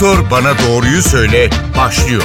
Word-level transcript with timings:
Doktor 0.00 0.30
Bana 0.30 0.52
Doğruyu 0.58 1.02
Söyle 1.02 1.50
başlıyor. 1.76 2.22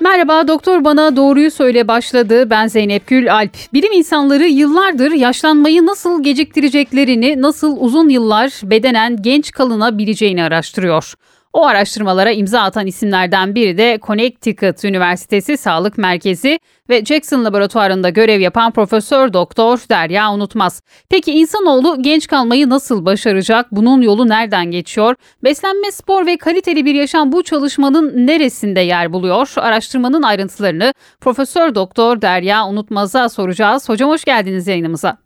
Merhaba 0.00 0.48
Doktor 0.48 0.84
Bana 0.84 1.16
Doğruyu 1.16 1.50
Söyle 1.50 1.88
başladı. 1.88 2.50
Ben 2.50 2.66
Zeynep 2.66 3.06
Gül 3.06 3.34
Alp. 3.34 3.56
Bilim 3.72 3.92
insanları 3.92 4.44
yıllardır 4.44 5.10
yaşlanmayı 5.10 5.86
nasıl 5.86 6.22
geciktireceklerini, 6.22 7.42
nasıl 7.42 7.76
uzun 7.80 8.08
yıllar 8.08 8.60
bedenen 8.62 9.22
genç 9.22 9.52
kalınabileceğini 9.52 10.44
araştırıyor. 10.44 11.14
O 11.54 11.66
araştırmalara 11.66 12.30
imza 12.30 12.60
atan 12.60 12.86
isimlerden 12.86 13.54
biri 13.54 13.78
de 13.78 13.98
Connecticut 14.02 14.84
Üniversitesi 14.84 15.56
Sağlık 15.56 15.98
Merkezi 15.98 16.58
ve 16.90 17.04
Jackson 17.04 17.44
Laboratuvarı'nda 17.44 18.10
görev 18.10 18.40
yapan 18.40 18.72
Profesör 18.72 19.32
Doktor 19.32 19.78
Derya 19.90 20.32
Unutmaz. 20.32 20.82
Peki 21.08 21.32
insanoğlu 21.32 22.02
genç 22.02 22.26
kalmayı 22.26 22.70
nasıl 22.70 23.04
başaracak? 23.04 23.66
Bunun 23.70 24.02
yolu 24.02 24.28
nereden 24.28 24.70
geçiyor? 24.70 25.14
Beslenme, 25.44 25.90
spor 25.90 26.26
ve 26.26 26.36
kaliteli 26.36 26.84
bir 26.84 26.94
yaşam 26.94 27.32
bu 27.32 27.42
çalışmanın 27.42 28.26
neresinde 28.26 28.80
yer 28.80 29.12
buluyor? 29.12 29.52
Araştırmanın 29.56 30.22
ayrıntılarını 30.22 30.94
Profesör 31.20 31.74
Doktor 31.74 32.22
Derya 32.22 32.66
Unutmaz'a 32.66 33.28
soracağız. 33.28 33.88
Hocam 33.88 34.10
hoş 34.10 34.24
geldiniz 34.24 34.68
yayınımıza. 34.68 35.18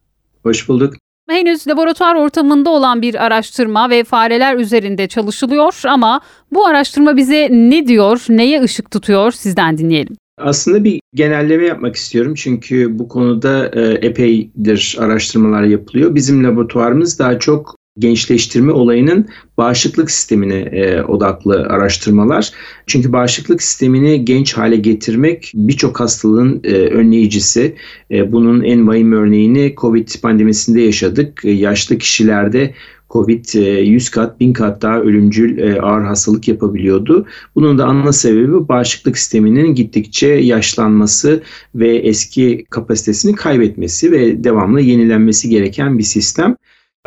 Hoş 0.43 0.69
bulduk. 0.69 0.95
Henüz 1.31 1.69
laboratuvar 1.69 2.15
ortamında 2.15 2.71
olan 2.71 3.03
bir 3.03 3.25
araştırma 3.25 3.91
ve 3.91 4.05
fareler 4.05 4.57
üzerinde 4.57 5.09
çalışılıyor 5.09 5.81
ama 5.85 6.21
bu 6.53 6.67
araştırma 6.67 7.17
bize 7.17 7.49
ne 7.51 7.87
diyor, 7.87 8.25
neye 8.29 8.63
ışık 8.63 8.91
tutuyor 8.91 9.33
sizden 9.33 9.79
dinleyelim. 9.79 10.17
Aslında 10.39 10.85
bir 10.85 11.01
genelleme 11.15 11.67
yapmak 11.67 11.97
istiyorum 11.97 12.35
çünkü 12.35 12.99
bu 12.99 13.09
konuda 13.09 13.71
e, 13.75 14.07
epeydir 14.07 14.97
araştırmalar 15.01 15.63
yapılıyor. 15.63 16.15
Bizim 16.15 16.45
laboratuvarımız 16.45 17.19
daha 17.19 17.39
çok 17.39 17.78
gençleştirme 17.99 18.73
olayının 18.73 19.29
bağışıklık 19.59 20.11
sistemine 20.11 20.55
e, 20.55 21.03
odaklı 21.03 21.63
araştırmalar. 21.63 22.51
Çünkü 22.87 23.13
bağışıklık 23.13 23.63
sistemini 23.63 24.25
genç 24.25 24.53
hale 24.57 24.77
getirmek 24.77 25.53
birçok 25.55 26.01
hastalığın 26.01 26.61
e, 26.65 26.73
önleyicisi. 26.73 27.75
E, 28.11 28.33
bunun 28.33 28.63
en 28.63 28.89
vahim 28.89 29.13
örneğini 29.13 29.75
COVID 29.77 30.09
pandemisinde 30.23 30.81
yaşadık. 30.81 31.45
E, 31.45 31.51
yaşlı 31.51 31.99
kişilerde 31.99 32.75
Covid 33.11 33.45
100 33.55 34.09
e, 34.09 34.11
kat, 34.11 34.41
1000 34.41 34.53
kat 34.53 34.83
daha 34.83 35.01
ölümcül 35.01 35.59
e, 35.59 35.81
ağır 35.81 36.05
hastalık 36.05 36.49
yapabiliyordu. 36.49 37.27
Bunun 37.55 37.79
da 37.79 37.87
ana 37.87 38.13
sebebi 38.13 38.69
bağışıklık 38.69 39.19
sisteminin 39.19 39.75
gittikçe 39.75 40.27
yaşlanması 40.27 41.43
ve 41.75 41.97
eski 41.97 42.67
kapasitesini 42.71 43.35
kaybetmesi 43.35 44.13
ve 44.13 44.45
devamlı 44.45 44.81
yenilenmesi 44.81 45.49
gereken 45.49 45.99
bir 45.99 46.03
sistem. 46.03 46.57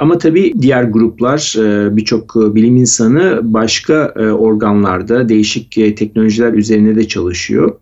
Ama 0.02 0.18
tabii 0.18 0.54
diğer 0.62 0.84
gruplar 0.84 1.56
e, 1.58 1.98
birçok 1.98 2.36
e, 2.36 2.56
bilim 2.56 2.78
insanı 2.78 3.40
başka 3.44 4.14
e, 4.16 4.26
organlarda 4.26 5.30
değişik 5.30 5.72
teknolojiler 5.72 6.54
üzerine 6.54 6.96
de 6.96 7.08
çalışıyor. 7.08 7.76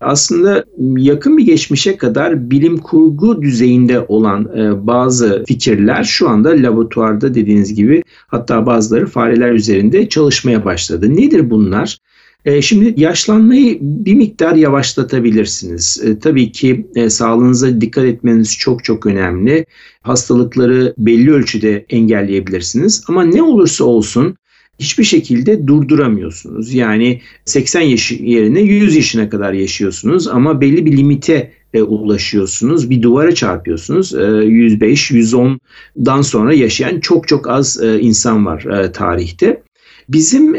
Aslında 0.00 0.64
yakın 0.96 1.38
bir 1.38 1.46
geçmişe 1.46 1.96
kadar 1.96 2.50
bilim 2.50 2.78
kurgu 2.78 3.42
düzeyinde 3.42 4.00
olan 4.08 4.50
bazı 4.86 5.44
fikirler 5.48 6.04
şu 6.04 6.28
anda 6.28 6.48
laboratuvarda 6.48 7.34
dediğiniz 7.34 7.74
gibi 7.74 8.02
hatta 8.26 8.66
bazıları 8.66 9.06
fareler 9.06 9.52
üzerinde 9.52 10.08
çalışmaya 10.08 10.64
başladı. 10.64 11.16
Nedir 11.16 11.50
bunlar? 11.50 11.98
E, 12.46 12.62
şimdi 12.62 13.00
yaşlanmayı 13.00 13.78
bir 13.80 14.14
miktar 14.14 14.54
yavaşlatabilirsiniz. 14.54 16.02
E, 16.04 16.18
tabii 16.18 16.52
ki 16.52 16.86
e, 16.94 17.10
sağlığınıza 17.10 17.80
dikkat 17.80 18.04
etmeniz 18.04 18.58
çok 18.58 18.84
çok 18.84 19.06
önemli. 19.06 19.66
Hastalıkları 20.02 20.94
belli 20.98 21.32
ölçüde 21.32 21.86
engelleyebilirsiniz. 21.90 23.04
Ama 23.08 23.24
ne 23.24 23.42
olursa 23.42 23.84
olsun 23.84 24.36
hiçbir 24.78 25.04
şekilde 25.04 25.66
durduramıyorsunuz. 25.66 26.74
Yani 26.74 27.20
80 27.44 27.80
yaş 27.80 28.10
yerine 28.10 28.60
100 28.60 28.96
yaşına 28.96 29.28
kadar 29.28 29.52
yaşıyorsunuz 29.52 30.28
ama 30.28 30.60
belli 30.60 30.86
bir 30.86 30.96
limite 30.96 31.52
e, 31.74 31.82
ulaşıyorsunuz. 31.82 32.90
Bir 32.90 33.02
duvara 33.02 33.34
çarpıyorsunuz. 33.34 34.14
E, 34.14 34.24
105, 34.44 35.10
110'dan 35.10 36.22
sonra 36.22 36.54
yaşayan 36.54 37.00
çok 37.00 37.28
çok 37.28 37.48
az 37.48 37.80
insan 38.00 38.46
var 38.46 38.92
tarihte. 38.92 39.62
Bizim 40.08 40.56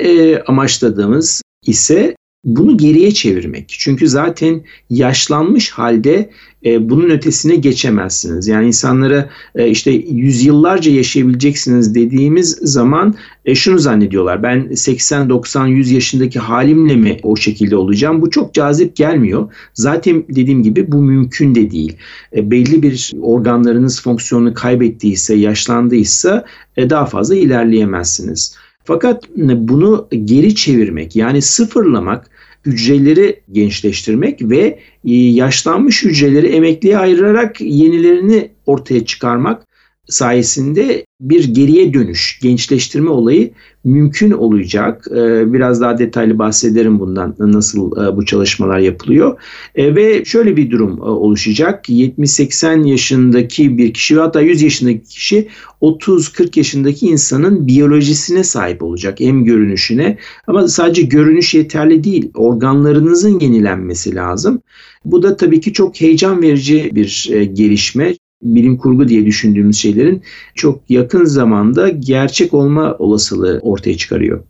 amaçladığımız 0.48 1.42
ise 1.70 2.16
bunu 2.48 2.78
geriye 2.78 3.12
çevirmek. 3.12 3.76
Çünkü 3.80 4.08
zaten 4.08 4.62
yaşlanmış 4.90 5.70
halde 5.70 6.30
e, 6.66 6.90
bunun 6.90 7.10
ötesine 7.10 7.56
geçemezsiniz. 7.56 8.48
Yani 8.48 8.68
insanlara 8.68 9.30
e, 9.56 9.70
işte 9.70 9.92
yüzyıllarca 9.92 10.92
yaşayabileceksiniz 10.92 11.96
dediğimiz 11.96 12.50
zaman 12.62 13.16
e, 13.46 13.56
şunu 13.56 13.80
zannediyorlar. 13.80 14.44
Ben 14.44 14.76
80, 14.76 15.30
90, 15.30 15.68
100 15.68 15.92
yaşındaki 15.92 16.40
halimle 16.40 16.96
mi 16.96 17.18
o 17.24 17.36
şekilde 17.36 17.76
olacağım? 17.76 18.22
Bu 18.22 18.30
çok 18.30 18.54
cazip 18.54 18.96
gelmiyor. 18.96 19.54
Zaten 19.74 20.24
dediğim 20.30 20.64
gibi 20.64 20.92
bu 20.92 21.02
mümkün 21.02 21.56
de 21.56 21.72
değil. 21.72 21.98
E, 22.36 22.52
belli 22.52 22.84
bir 22.84 23.12
organlarınız 23.22 24.02
fonksiyonunu 24.02 24.54
kaybettiyse, 24.54 25.36
yaşlandıysa 25.36 26.46
e, 26.78 26.90
daha 26.90 27.06
fazla 27.06 27.36
ilerleyemezsiniz. 27.36 28.58
Fakat 28.88 29.24
bunu 29.38 30.08
geri 30.26 30.56
çevirmek 30.56 31.16
yani 31.16 31.42
sıfırlamak 31.42 32.30
hücreleri 32.66 33.42
gençleştirmek 33.52 34.42
ve 34.42 34.80
e, 35.06 35.14
yaşlanmış 35.14 36.04
hücreleri 36.04 36.48
emekliye 36.48 36.98
ayırarak 36.98 37.62
yenilerini 37.62 38.52
ortaya 38.66 39.06
çıkarmak 39.06 39.64
sayesinde 40.10 41.06
bir 41.22 41.54
geriye 41.54 41.94
dönüş, 41.94 42.40
gençleştirme 42.42 43.10
olayı 43.10 43.52
mümkün 43.84 44.32
olacak. 44.32 45.08
Ee, 45.12 45.54
biraz 45.54 45.82
daha 45.82 45.98
detaylı 45.98 46.40
bahsederim 46.40 47.00
bundan 47.00 47.36
nasıl 47.40 47.92
e, 48.04 48.16
bu 48.16 48.26
çalışmalar 48.26 48.80
yapılıyor. 48.80 49.40
E, 49.76 49.96
ve 49.96 50.26
şöyle 50.26 50.58
bir 50.58 50.72
durum 50.72 50.98
e, 50.98 51.02
oluşacak. 51.02 51.90
70-80 51.90 52.88
yaşındaki 52.88 53.78
bir 53.78 53.94
kişi 53.94 54.18
ve 54.18 54.22
hatta 54.22 54.42
100 54.42 54.62
yaşındaki 54.62 55.04
kişi 55.04 55.48
30-40 55.82 56.60
yaşındaki 56.60 57.08
insanın 57.08 57.68
biyolojisine 57.68 58.44
sahip 58.44 58.84
olacak. 58.84 59.20
Hem 59.20 59.46
görünüşüne 59.46 60.18
ama 60.48 60.68
sadece 60.68 61.02
görünüş 61.02 61.54
yeterli 61.54 62.04
değil. 62.04 62.32
Organlarınızın 62.34 63.40
yenilenmesi 63.40 64.16
lazım. 64.16 64.62
Bu 65.06 65.24
da 65.24 65.38
tabii 65.38 65.62
ki 65.62 65.74
çok 65.74 66.02
heyecan 66.02 66.42
verici 66.42 66.92
bir 66.96 67.32
gelişme 67.54 68.17
bilim 68.42 68.78
kurgu 68.78 69.08
diye 69.08 69.26
düşündüğümüz 69.26 69.78
şeylerin 69.78 70.22
çok 70.56 70.90
yakın 70.90 71.26
zamanda 71.26 71.90
gerçek 71.90 72.54
olma 72.54 72.96
olasılığı 73.00 73.60
ortaya 73.64 73.98
çıkarıyor. 73.98 74.44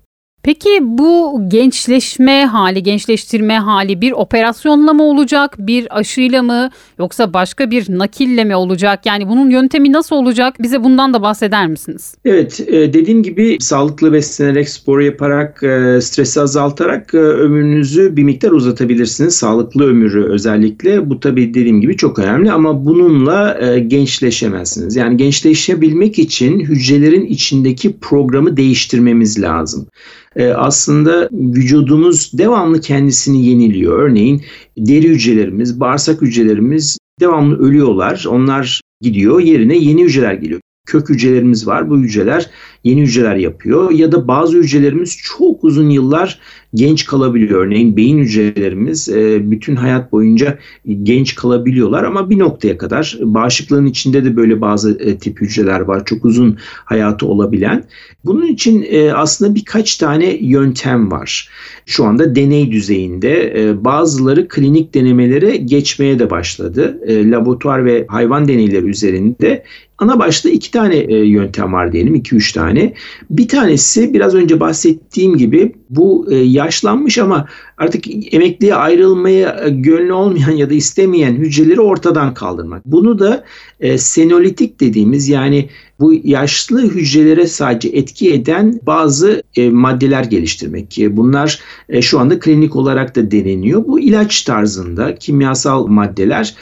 Peki 0.47 0.69
bu 0.81 1.41
gençleşme 1.47 2.45
hali, 2.45 2.83
gençleştirme 2.83 3.57
hali 3.57 4.01
bir 4.01 4.11
operasyonla 4.11 4.93
mı 4.93 5.03
olacak, 5.03 5.55
bir 5.59 5.97
aşıyla 5.97 6.43
mı 6.43 6.69
yoksa 6.99 7.33
başka 7.33 7.71
bir 7.71 7.85
nakille 7.89 8.43
mi 8.43 8.55
olacak? 8.55 9.05
Yani 9.05 9.27
bunun 9.27 9.49
yöntemi 9.49 9.91
nasıl 9.91 10.15
olacak? 10.15 10.55
Bize 10.59 10.83
bundan 10.83 11.13
da 11.13 11.21
bahseder 11.21 11.67
misiniz? 11.67 12.15
Evet, 12.25 12.59
e, 12.67 12.93
dediğim 12.93 13.23
gibi 13.23 13.57
sağlıklı 13.59 14.13
beslenerek, 14.13 14.69
spor 14.69 14.99
yaparak, 14.99 15.63
e, 15.63 16.01
stresi 16.01 16.41
azaltarak 16.41 17.13
e, 17.13 17.17
ömrünüzü 17.17 18.17
bir 18.17 18.23
miktar 18.23 18.51
uzatabilirsiniz. 18.51 19.35
Sağlıklı 19.35 19.85
ömürü 19.85 20.23
özellikle. 20.23 21.09
Bu 21.09 21.19
tabii 21.19 21.53
dediğim 21.53 21.81
gibi 21.81 21.97
çok 21.97 22.19
önemli 22.19 22.51
ama 22.51 22.85
bununla 22.85 23.59
gençleşemezsiniz. 23.87 24.95
Yani 24.95 25.17
gençleşebilmek 25.17 26.19
için 26.19 26.59
hücrelerin 26.59 27.25
içindeki 27.25 27.99
programı 27.99 28.57
değiştirmemiz 28.57 29.41
lazım. 29.41 29.87
Ee, 30.37 30.47
aslında 30.47 31.29
vücudumuz 31.31 32.31
devamlı 32.33 32.81
kendisini 32.81 33.45
yeniliyor. 33.45 33.99
Örneğin 33.99 34.41
deri 34.77 35.09
hücrelerimiz, 35.09 35.79
bağırsak 35.79 36.21
hücrelerimiz 36.21 36.97
devamlı 37.19 37.59
ölüyorlar. 37.59 38.25
Onlar 38.29 38.81
gidiyor 39.01 39.39
yerine 39.39 39.77
yeni 39.77 40.03
hücreler 40.03 40.33
geliyor. 40.33 40.61
Kök 40.87 41.09
hücrelerimiz 41.09 41.67
var. 41.67 41.89
Bu 41.89 41.97
hücreler 41.97 42.49
yeni 42.83 43.01
hücreler 43.01 43.35
yapıyor. 43.35 43.91
Ya 43.91 44.11
da 44.11 44.27
bazı 44.27 44.57
hücrelerimiz 44.57 45.17
çok 45.23 45.63
uzun 45.63 45.89
yıllar 45.89 46.39
genç 46.73 47.05
kalabiliyor. 47.05 47.65
Örneğin 47.65 47.97
beyin 47.97 48.19
hücrelerimiz 48.19 49.09
e, 49.09 49.51
bütün 49.51 49.75
hayat 49.75 50.11
boyunca 50.11 50.59
genç 51.03 51.35
kalabiliyorlar 51.35 52.03
ama 52.03 52.29
bir 52.29 52.39
noktaya 52.39 52.77
kadar 52.77 53.17
bağışıklığın 53.21 53.85
içinde 53.85 54.25
de 54.25 54.35
böyle 54.35 54.61
bazı 54.61 54.97
e, 54.99 55.17
tip 55.17 55.41
hücreler 55.41 55.79
var. 55.79 56.05
Çok 56.05 56.25
uzun 56.25 56.57
hayatı 56.85 57.25
olabilen. 57.25 57.83
Bunun 58.25 58.47
için 58.47 58.85
e, 58.89 59.13
aslında 59.13 59.55
birkaç 59.55 59.97
tane 59.97 60.37
yöntem 60.41 61.11
var. 61.11 61.49
Şu 61.85 62.05
anda 62.05 62.35
deney 62.35 62.71
düzeyinde 62.71 63.75
bazıları 63.81 64.47
klinik 64.47 64.93
denemelere 64.93 65.57
geçmeye 65.57 66.19
de 66.19 66.29
başladı. 66.29 66.99
Laboratuvar 67.07 67.85
ve 67.85 68.05
hayvan 68.07 68.47
deneyleri 68.47 68.85
üzerinde 68.85 69.63
ana 69.97 70.19
başta 70.19 70.49
iki 70.49 70.71
tane 70.71 70.95
e, 70.95 71.15
yöntem 71.15 71.73
var 71.73 71.91
diyelim, 71.91 72.15
iki 72.15 72.35
üç 72.35 72.51
tane. 72.51 72.93
Bir 73.29 73.47
tanesi 73.47 74.13
biraz 74.13 74.35
önce 74.35 74.59
bahsettiğim 74.59 75.37
gibi 75.37 75.75
bu 75.89 76.27
e, 76.31 76.35
yaşlanmış 76.35 77.17
ama 77.17 77.45
artık 77.77 78.33
emekliye 78.33 78.75
ayrılmaya 78.75 79.65
e, 79.65 79.69
gönlü 79.69 80.13
olmayan 80.13 80.51
ya 80.51 80.69
da 80.69 80.73
istemeyen 80.73 81.35
hücreleri 81.35 81.81
ortadan 81.81 82.33
kaldırmak. 82.33 82.85
Bunu 82.85 83.19
da 83.19 83.43
e, 83.79 83.97
senolitik 83.97 84.79
dediğimiz 84.79 85.29
yani 85.29 85.69
bu 85.99 86.13
yaşlı 86.23 86.81
hücrelere 86.81 87.47
sadece 87.47 87.89
etki 87.89 88.33
eden 88.33 88.79
bazı 88.83 89.43
maddeler 89.71 90.23
geliştirmek. 90.23 90.97
Bunlar 91.11 91.59
şu 92.01 92.19
anda 92.19 92.39
klinik 92.39 92.75
olarak 92.75 93.15
da 93.15 93.31
deneniyor. 93.31 93.87
Bu 93.87 93.99
ilaç 93.99 94.41
tarzında 94.41 95.15
kimyasal 95.15 95.87
maddeler. 95.87 96.55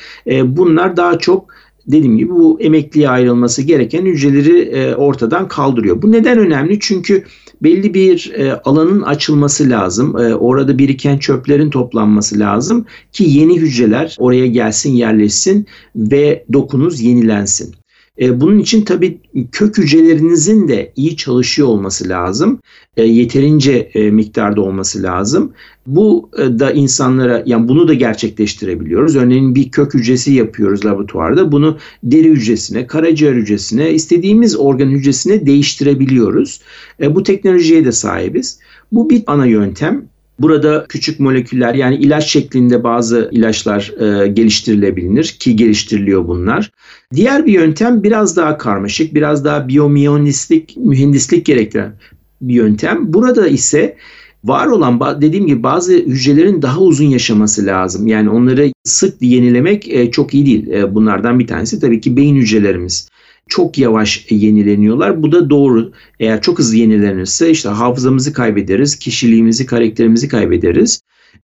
Bunlar 0.43 0.97
daha 0.97 1.19
çok 1.19 1.55
dediğim 1.87 2.17
gibi 2.17 2.29
bu 2.29 2.61
emekliye 2.61 3.09
ayrılması 3.09 3.61
gereken 3.61 4.05
hücreleri 4.05 4.59
e, 4.59 4.95
ortadan 4.95 5.47
kaldırıyor. 5.47 6.01
Bu 6.01 6.11
neden 6.11 6.37
önemli? 6.37 6.79
Çünkü 6.79 7.23
belli 7.63 7.93
bir 7.93 8.33
e, 8.35 8.53
alanın 8.53 9.01
açılması 9.01 9.69
lazım. 9.69 10.17
E, 10.17 10.35
orada 10.35 10.77
biriken 10.77 11.17
çöplerin 11.17 11.69
toplanması 11.69 12.39
lazım 12.39 12.85
ki 13.11 13.23
yeni 13.23 13.59
hücreler 13.59 14.15
oraya 14.19 14.47
gelsin, 14.47 14.93
yerleşsin 14.93 15.65
ve 15.95 16.45
dokunuz 16.53 17.01
yenilensin. 17.01 17.75
E, 18.21 18.41
bunun 18.41 18.59
için 18.59 18.81
tabii 18.81 19.17
kök 19.51 19.77
hücrelerinizin 19.77 20.67
de 20.67 20.91
iyi 20.95 21.17
çalışıyor 21.17 21.67
olması 21.67 22.09
lazım. 22.09 22.59
E, 22.97 23.03
yeterince 23.03 23.71
e, 23.93 24.11
miktarda 24.11 24.61
olması 24.61 25.03
lazım. 25.03 25.53
Bu 25.87 26.29
e, 26.37 26.59
da 26.59 26.71
insanlara 26.71 27.43
yani 27.45 27.67
bunu 27.67 27.87
da 27.87 27.93
gerçekleştirebiliyoruz. 27.93 29.15
Örneğin 29.15 29.55
bir 29.55 29.71
kök 29.71 29.93
hücresi 29.93 30.33
yapıyoruz 30.33 30.85
laboratuvarda. 30.85 31.51
Bunu 31.51 31.77
deri 32.03 32.29
hücresine, 32.29 32.87
karaciğer 32.87 33.33
hücresine, 33.33 33.91
istediğimiz 33.91 34.59
organ 34.59 34.89
hücresine 34.89 35.45
değiştirebiliyoruz. 35.45 36.61
E, 37.01 37.15
bu 37.15 37.23
teknolojiye 37.23 37.85
de 37.85 37.91
sahibiz. 37.91 38.59
Bu 38.91 39.09
bir 39.09 39.23
ana 39.27 39.45
yöntem. 39.45 40.05
Burada 40.39 40.85
küçük 40.89 41.19
moleküller 41.19 41.73
yani 41.73 41.95
ilaç 41.95 42.27
şeklinde 42.27 42.83
bazı 42.83 43.29
ilaçlar 43.31 43.93
e, 43.99 44.27
geliştirilebilir 44.27 45.23
ki 45.23 45.55
geliştiriliyor 45.55 46.27
bunlar. 46.27 46.71
Diğer 47.13 47.45
bir 47.45 47.53
yöntem 47.53 48.03
biraz 48.03 48.37
daha 48.37 48.57
karmaşık, 48.57 49.15
biraz 49.15 49.45
daha 49.45 49.67
biyomiyonistlik, 49.67 50.77
mühendislik 50.77 51.45
gerektiren 51.45 51.93
bir 52.41 52.53
yöntem. 52.53 53.13
Burada 53.13 53.47
ise 53.47 53.97
var 54.43 54.67
olan 54.67 55.21
dediğim 55.21 55.47
gibi 55.47 55.63
bazı 55.63 55.93
hücrelerin 55.93 56.61
daha 56.61 56.79
uzun 56.79 57.05
yaşaması 57.05 57.65
lazım. 57.65 58.07
Yani 58.07 58.29
onları 58.29 58.71
sık 58.83 59.21
yenilemek 59.21 59.89
e, 59.89 60.11
çok 60.11 60.33
iyi 60.33 60.45
değil. 60.45 60.67
E, 60.67 60.95
bunlardan 60.95 61.39
bir 61.39 61.47
tanesi 61.47 61.79
tabii 61.79 62.01
ki 62.01 62.17
beyin 62.17 62.35
hücrelerimiz 62.35 63.09
çok 63.49 63.77
yavaş 63.77 64.25
yenileniyorlar. 64.29 65.23
Bu 65.23 65.31
da 65.31 65.49
doğru. 65.49 65.91
Eğer 66.19 66.41
çok 66.41 66.59
hızlı 66.59 66.77
yenilenirse 66.77 67.51
işte 67.51 67.69
hafızamızı 67.69 68.33
kaybederiz, 68.33 68.99
kişiliğimizi, 68.99 69.65
karakterimizi 69.65 70.27
kaybederiz. 70.27 71.01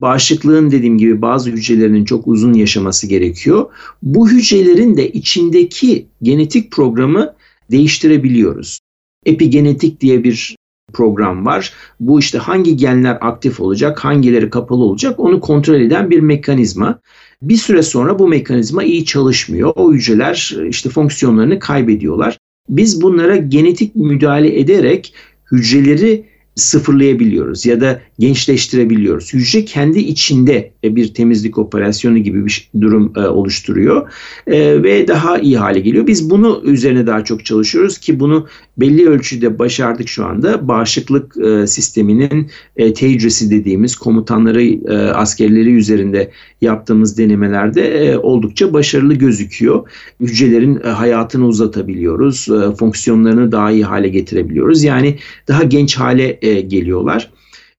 Bağışıklığın 0.00 0.70
dediğim 0.70 0.98
gibi 0.98 1.22
bazı 1.22 1.50
hücrelerinin 1.50 2.04
çok 2.04 2.26
uzun 2.26 2.52
yaşaması 2.52 3.06
gerekiyor. 3.06 3.70
Bu 4.02 4.30
hücrelerin 4.30 4.96
de 4.96 5.10
içindeki 5.12 6.06
genetik 6.22 6.72
programı 6.72 7.34
değiştirebiliyoruz. 7.70 8.80
Epigenetik 9.26 10.00
diye 10.00 10.24
bir 10.24 10.56
program 10.92 11.46
var. 11.46 11.72
Bu 12.00 12.20
işte 12.20 12.38
hangi 12.38 12.76
genler 12.76 13.18
aktif 13.20 13.60
olacak, 13.60 14.04
hangileri 14.04 14.50
kapalı 14.50 14.84
olacak 14.84 15.20
onu 15.20 15.40
kontrol 15.40 15.80
eden 15.80 16.10
bir 16.10 16.20
mekanizma. 16.20 17.00
Bir 17.42 17.56
süre 17.56 17.82
sonra 17.82 18.18
bu 18.18 18.28
mekanizma 18.28 18.84
iyi 18.84 19.04
çalışmıyor. 19.04 19.72
O 19.76 19.92
hücreler 19.92 20.56
işte 20.68 20.90
fonksiyonlarını 20.90 21.58
kaybediyorlar. 21.58 22.38
Biz 22.68 23.02
bunlara 23.02 23.36
genetik 23.36 23.96
müdahale 23.96 24.60
ederek 24.60 25.14
hücreleri 25.52 26.24
sıfırlayabiliyoruz 26.54 27.66
ya 27.66 27.80
da 27.80 28.00
gençleştirebiliyoruz. 28.18 29.32
Hücre 29.32 29.64
kendi 29.64 29.98
içinde 29.98 30.72
e, 30.84 30.96
bir 30.96 31.14
temizlik 31.14 31.58
operasyonu 31.58 32.18
gibi 32.18 32.46
bir 32.46 32.70
durum 32.80 33.12
e, 33.16 33.20
oluşturuyor 33.20 34.10
e, 34.46 34.82
ve 34.82 35.08
daha 35.08 35.38
iyi 35.38 35.58
hale 35.58 35.80
geliyor. 35.80 36.06
Biz 36.06 36.30
bunu 36.30 36.62
üzerine 36.64 37.06
daha 37.06 37.24
çok 37.24 37.44
çalışıyoruz 37.44 37.98
ki 37.98 38.20
bunu 38.20 38.46
belli 38.76 39.08
ölçüde 39.08 39.58
başardık 39.58 40.08
şu 40.08 40.26
anda. 40.26 40.68
Bağışıklık 40.68 41.34
sisteminin 41.70 42.50
hücresi 42.78 43.50
dediğimiz 43.50 43.96
komutanları, 43.96 44.60
askerleri 45.14 45.74
üzerinde 45.74 46.30
yaptığımız 46.60 47.18
denemelerde 47.18 48.18
oldukça 48.18 48.72
başarılı 48.72 49.14
gözüküyor. 49.14 49.88
Hücrelerin 50.20 50.80
hayatını 50.80 51.46
uzatabiliyoruz, 51.46 52.48
fonksiyonlarını 52.78 53.52
daha 53.52 53.70
iyi 53.70 53.84
hale 53.84 54.08
getirebiliyoruz. 54.08 54.84
Yani 54.84 55.18
daha 55.48 55.62
genç 55.62 55.96
hale 55.96 56.32
geliyorlar. 56.68 57.30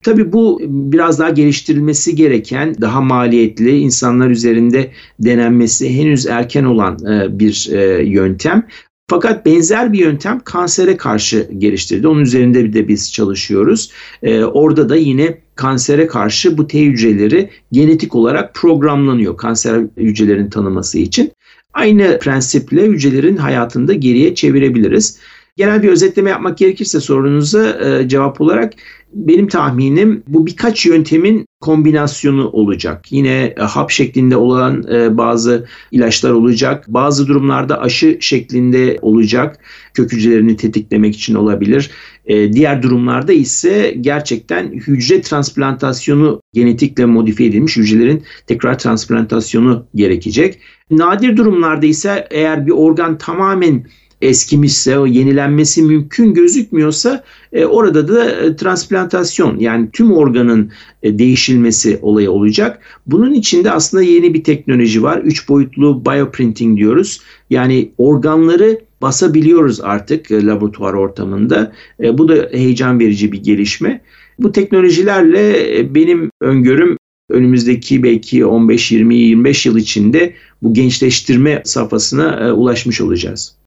Tabii 0.02 0.32
bu 0.32 0.60
biraz 0.64 1.18
daha 1.18 1.30
geliştirilmesi 1.30 2.16
gereken, 2.16 2.76
daha 2.80 3.00
maliyetli, 3.00 3.78
insanlar 3.78 4.30
üzerinde 4.30 4.90
denenmesi 5.20 5.98
henüz 5.98 6.26
erken 6.26 6.64
olan 6.64 6.98
e, 7.06 7.38
bir 7.38 7.68
e, 7.72 8.04
yöntem. 8.04 8.66
Fakat 9.12 9.46
benzer 9.46 9.92
bir 9.92 9.98
yöntem 9.98 10.40
kansere 10.44 10.96
karşı 10.96 11.48
geliştirdi. 11.58 12.08
Onun 12.08 12.20
üzerinde 12.20 12.72
de 12.72 12.88
biz 12.88 13.12
çalışıyoruz. 13.12 13.90
Ee, 14.22 14.44
orada 14.44 14.88
da 14.88 14.96
yine 14.96 15.38
kansere 15.54 16.06
karşı 16.06 16.58
bu 16.58 16.66
T 16.66 16.80
hücreleri 16.80 17.50
genetik 17.72 18.14
olarak 18.14 18.54
programlanıyor 18.54 19.36
kanser 19.36 19.80
hücrelerin 19.96 20.50
tanıması 20.50 20.98
için. 20.98 21.32
Aynı 21.72 22.18
prensiple 22.18 22.86
hücrelerin 22.86 23.36
hayatında 23.36 23.92
geriye 23.92 24.34
çevirebiliriz. 24.34 25.18
Genel 25.56 25.82
bir 25.82 25.88
özetleme 25.88 26.30
yapmak 26.30 26.58
gerekirse 26.58 27.00
sorunuza 27.00 27.68
e, 27.70 28.08
cevap 28.08 28.40
olarak 28.40 28.72
benim 29.12 29.48
tahminim 29.48 30.22
bu 30.26 30.46
birkaç 30.46 30.86
yöntemin 30.86 31.46
kombinasyonu 31.60 32.48
olacak. 32.48 33.12
Yine 33.12 33.54
e, 33.56 33.62
hap 33.62 33.90
şeklinde 33.90 34.36
olan 34.36 34.84
e, 34.92 35.16
bazı 35.16 35.66
ilaçlar 35.92 36.30
olacak. 36.30 36.84
Bazı 36.88 37.26
durumlarda 37.26 37.80
aşı 37.80 38.18
şeklinde 38.20 38.98
olacak. 39.02 39.58
Kök 39.94 40.12
hücrelerini 40.12 40.56
tetiklemek 40.56 41.14
için 41.14 41.34
olabilir. 41.34 41.90
E, 42.26 42.52
diğer 42.52 42.82
durumlarda 42.82 43.32
ise 43.32 43.94
gerçekten 44.00 44.72
hücre 44.72 45.20
transplantasyonu 45.20 46.40
genetikle 46.52 47.04
modifiye 47.04 47.48
edilmiş 47.48 47.76
hücrelerin 47.76 48.22
tekrar 48.46 48.78
transplantasyonu 48.78 49.86
gerekecek. 49.94 50.58
Nadir 50.90 51.36
durumlarda 51.36 51.86
ise 51.86 52.26
eğer 52.30 52.66
bir 52.66 52.72
organ 52.72 53.18
tamamen 53.18 53.84
eskimişse, 54.22 54.98
o 54.98 55.06
yenilenmesi 55.06 55.82
mümkün 55.82 56.34
gözükmüyorsa 56.34 57.24
e, 57.52 57.64
orada 57.64 58.08
da 58.08 58.30
e, 58.30 58.56
transplantasyon 58.56 59.58
yani 59.58 59.88
tüm 59.92 60.12
organın 60.12 60.70
e, 61.02 61.18
değişilmesi 61.18 61.98
olayı 62.02 62.30
olacak. 62.30 62.80
Bunun 63.06 63.34
içinde 63.34 63.70
aslında 63.70 64.02
yeni 64.02 64.34
bir 64.34 64.44
teknoloji 64.44 65.02
var. 65.02 65.18
Üç 65.18 65.48
boyutlu 65.48 66.04
bioprinting 66.04 66.78
diyoruz. 66.78 67.20
Yani 67.50 67.90
organları 67.98 68.80
basabiliyoruz 69.02 69.80
artık 69.80 70.30
e, 70.30 70.46
laboratuvar 70.46 70.94
ortamında. 70.94 71.72
E, 72.00 72.18
bu 72.18 72.28
da 72.28 72.48
heyecan 72.52 73.00
verici 73.00 73.32
bir 73.32 73.42
gelişme. 73.42 74.00
Bu 74.38 74.52
teknolojilerle 74.52 75.78
e, 75.78 75.94
benim 75.94 76.30
öngörüm 76.40 76.96
önümüzdeki 77.30 78.02
belki 78.02 78.46
15, 78.46 78.92
20, 78.92 79.16
25 79.16 79.66
yıl 79.66 79.76
içinde 79.76 80.34
bu 80.62 80.74
gençleştirme 80.74 81.62
safhasına 81.64 82.48
e, 82.48 82.52
ulaşmış 82.52 83.00
olacağız. 83.00 83.61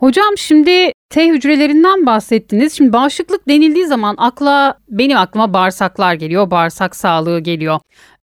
Hocam 0.00 0.36
şimdi 0.36 0.92
T 1.10 1.28
hücrelerinden 1.28 2.06
bahsettiniz. 2.06 2.72
Şimdi 2.72 2.92
bağışıklık 2.92 3.48
denildiği 3.48 3.86
zaman 3.86 4.14
akla 4.18 4.78
benim 4.88 5.16
aklıma 5.16 5.52
bağırsaklar 5.52 6.14
geliyor, 6.14 6.50
bağırsak 6.50 6.96
sağlığı 6.96 7.40
geliyor. 7.40 7.80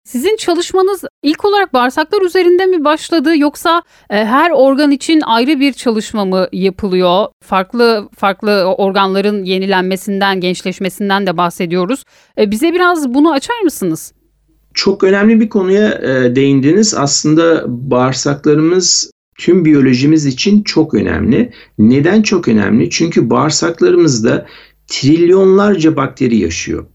Sizin 0.03 0.35
çalışmanız 0.37 1.03
ilk 1.23 1.45
olarak 1.45 1.73
bağırsaklar 1.73 2.21
üzerinde 2.21 2.65
mi 2.65 2.85
başladı 2.85 3.37
yoksa 3.37 3.81
e, 4.09 4.25
her 4.25 4.51
organ 4.51 4.91
için 4.91 5.21
ayrı 5.21 5.59
bir 5.59 5.73
çalışma 5.73 6.25
mı 6.25 6.47
yapılıyor? 6.51 7.25
Farklı 7.43 8.09
farklı 8.17 8.63
organların 8.63 9.43
yenilenmesinden, 9.43 10.39
gençleşmesinden 10.39 11.27
de 11.27 11.37
bahsediyoruz. 11.37 12.03
E, 12.37 12.51
bize 12.51 12.73
biraz 12.73 13.13
bunu 13.13 13.31
açar 13.31 13.61
mısınız? 13.63 14.13
Çok 14.73 15.03
önemli 15.03 15.39
bir 15.39 15.49
konuya 15.49 15.89
e, 15.89 16.35
değindiniz. 16.35 16.93
Aslında 16.93 17.63
bağırsaklarımız 17.67 19.11
tüm 19.41 19.65
biyolojimiz 19.65 20.25
için 20.25 20.63
çok 20.63 20.93
önemli. 20.93 21.51
Neden 21.77 22.21
çok 22.21 22.47
önemli? 22.47 22.89
Çünkü 22.89 23.29
bağırsaklarımızda 23.29 24.45
trilyonlarca 24.87 25.95
bakteri 25.95 26.37
yaşıyor. 26.37 26.85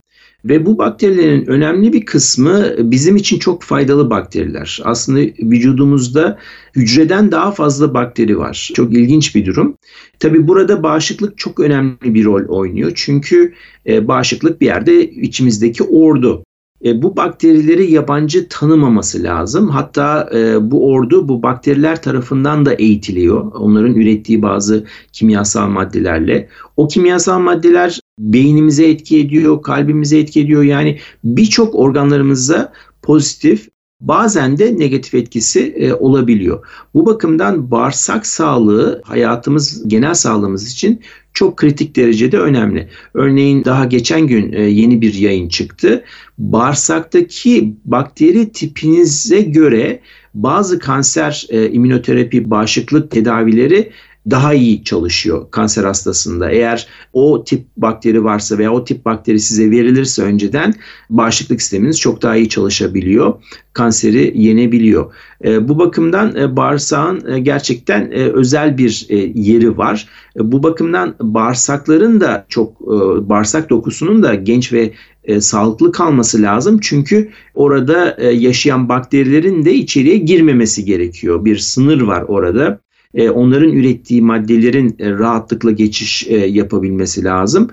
Ve 0.45 0.65
bu 0.65 0.77
bakterilerin 0.77 1.45
önemli 1.45 1.93
bir 1.93 2.05
kısmı 2.05 2.75
bizim 2.79 3.15
için 3.15 3.39
çok 3.39 3.63
faydalı 3.63 4.09
bakteriler. 4.09 4.79
Aslında 4.83 5.19
vücudumuzda 5.19 6.37
hücreden 6.75 7.31
daha 7.31 7.51
fazla 7.51 7.93
bakteri 7.93 8.37
var. 8.37 8.69
Çok 8.73 8.93
ilginç 8.93 9.35
bir 9.35 9.45
durum. 9.45 9.77
Tabi 10.19 10.47
burada 10.47 10.83
bağışıklık 10.83 11.37
çok 11.37 11.59
önemli 11.59 12.13
bir 12.13 12.25
rol 12.25 12.47
oynuyor. 12.47 12.91
Çünkü 12.95 13.53
e, 13.87 14.07
bağışıklık 14.07 14.61
bir 14.61 14.65
yerde 14.65 15.09
içimizdeki 15.11 15.83
ordu. 15.83 16.43
E, 16.85 17.01
bu 17.01 17.15
bakterileri 17.15 17.91
yabancı 17.91 18.49
tanımaması 18.49 19.23
lazım. 19.23 19.69
Hatta 19.69 20.29
e, 20.35 20.71
bu 20.71 20.91
ordu 20.91 21.27
bu 21.27 21.43
bakteriler 21.43 22.01
tarafından 22.01 22.65
da 22.65 22.73
eğitiliyor. 22.73 23.51
Onların 23.53 23.95
ürettiği 23.95 24.41
bazı 24.41 24.85
kimyasal 25.13 25.67
maddelerle. 25.67 26.49
O 26.77 26.87
kimyasal 26.87 27.39
maddeler 27.39 27.99
beynimize 28.19 28.89
etki 28.89 29.19
ediyor, 29.19 29.61
kalbimize 29.61 30.19
etki 30.19 30.41
ediyor. 30.41 30.63
Yani 30.63 30.99
birçok 31.23 31.75
organlarımıza 31.75 32.73
pozitif 33.01 33.67
bazen 34.01 34.57
de 34.57 34.79
negatif 34.79 35.13
etkisi 35.13 35.59
e, 35.59 35.93
olabiliyor. 35.93 36.65
Bu 36.93 37.05
bakımdan 37.05 37.71
bağırsak 37.71 38.27
sağlığı 38.27 39.01
hayatımız, 39.05 39.87
genel 39.87 40.13
sağlığımız 40.13 40.71
için 40.71 41.01
çok 41.37 41.57
kritik 41.57 41.95
derecede 41.95 42.39
önemli. 42.39 42.87
Örneğin 43.13 43.65
daha 43.65 43.85
geçen 43.85 44.27
gün 44.27 44.53
e, 44.53 44.61
yeni 44.61 45.01
bir 45.01 45.13
yayın 45.13 45.49
çıktı. 45.49 46.03
Bağırsaktaki 46.37 47.73
bakteri 47.85 48.51
tipinize 48.51 49.41
göre 49.41 49.99
bazı 50.33 50.79
kanser 50.79 51.47
e, 51.49 51.69
immünoterapi 51.69 52.49
bağışıklık 52.49 53.11
tedavileri 53.11 53.91
daha 54.29 54.53
iyi 54.53 54.83
çalışıyor 54.83 55.51
kanser 55.51 55.83
hastasında. 55.83 56.51
Eğer 56.51 56.87
o 57.13 57.43
tip 57.43 57.65
bakteri 57.77 58.23
varsa 58.23 58.57
veya 58.57 58.73
o 58.73 58.83
tip 58.83 59.05
bakteri 59.05 59.39
size 59.39 59.71
verilirse 59.71 60.23
önceden 60.23 60.73
bağışıklık 61.09 61.61
sisteminiz 61.61 61.99
çok 61.99 62.21
daha 62.21 62.35
iyi 62.35 62.49
çalışabiliyor. 62.49 63.33
Kanseri 63.73 64.33
yenebiliyor. 64.35 65.13
E, 65.43 65.67
bu 65.67 65.79
bakımdan 65.79 66.35
e, 66.35 66.55
bağırsağın 66.55 67.27
e, 67.31 67.39
gerçekten 67.39 68.11
e, 68.11 68.15
özel 68.15 68.77
bir 68.77 69.05
e, 69.09 69.17
yeri 69.35 69.77
var. 69.77 70.07
E, 70.39 70.51
bu 70.51 70.63
bakımdan 70.63 71.15
bağırsakların 71.19 72.21
da 72.21 72.45
çok 72.49 72.81
e, 72.81 73.29
bağırsak 73.29 73.69
dokusunun 73.69 74.23
da 74.23 74.35
genç 74.35 74.73
ve 74.73 74.93
e, 75.23 75.41
sağlıklı 75.41 75.91
kalması 75.91 76.41
lazım. 76.41 76.79
Çünkü 76.81 77.29
orada 77.55 78.15
e, 78.19 78.27
yaşayan 78.27 78.89
bakterilerin 78.89 79.65
de 79.65 79.73
içeriye 79.73 80.17
girmemesi 80.17 80.85
gerekiyor. 80.85 81.45
Bir 81.45 81.57
sınır 81.57 82.01
var 82.01 82.21
orada. 82.27 82.79
E, 83.13 83.29
onların 83.29 83.71
ürettiği 83.71 84.21
maddelerin 84.21 84.95
e, 84.99 85.11
rahatlıkla 85.11 85.71
geçiş 85.71 86.27
e, 86.27 86.37
yapabilmesi 86.37 87.23
lazım. 87.23 87.69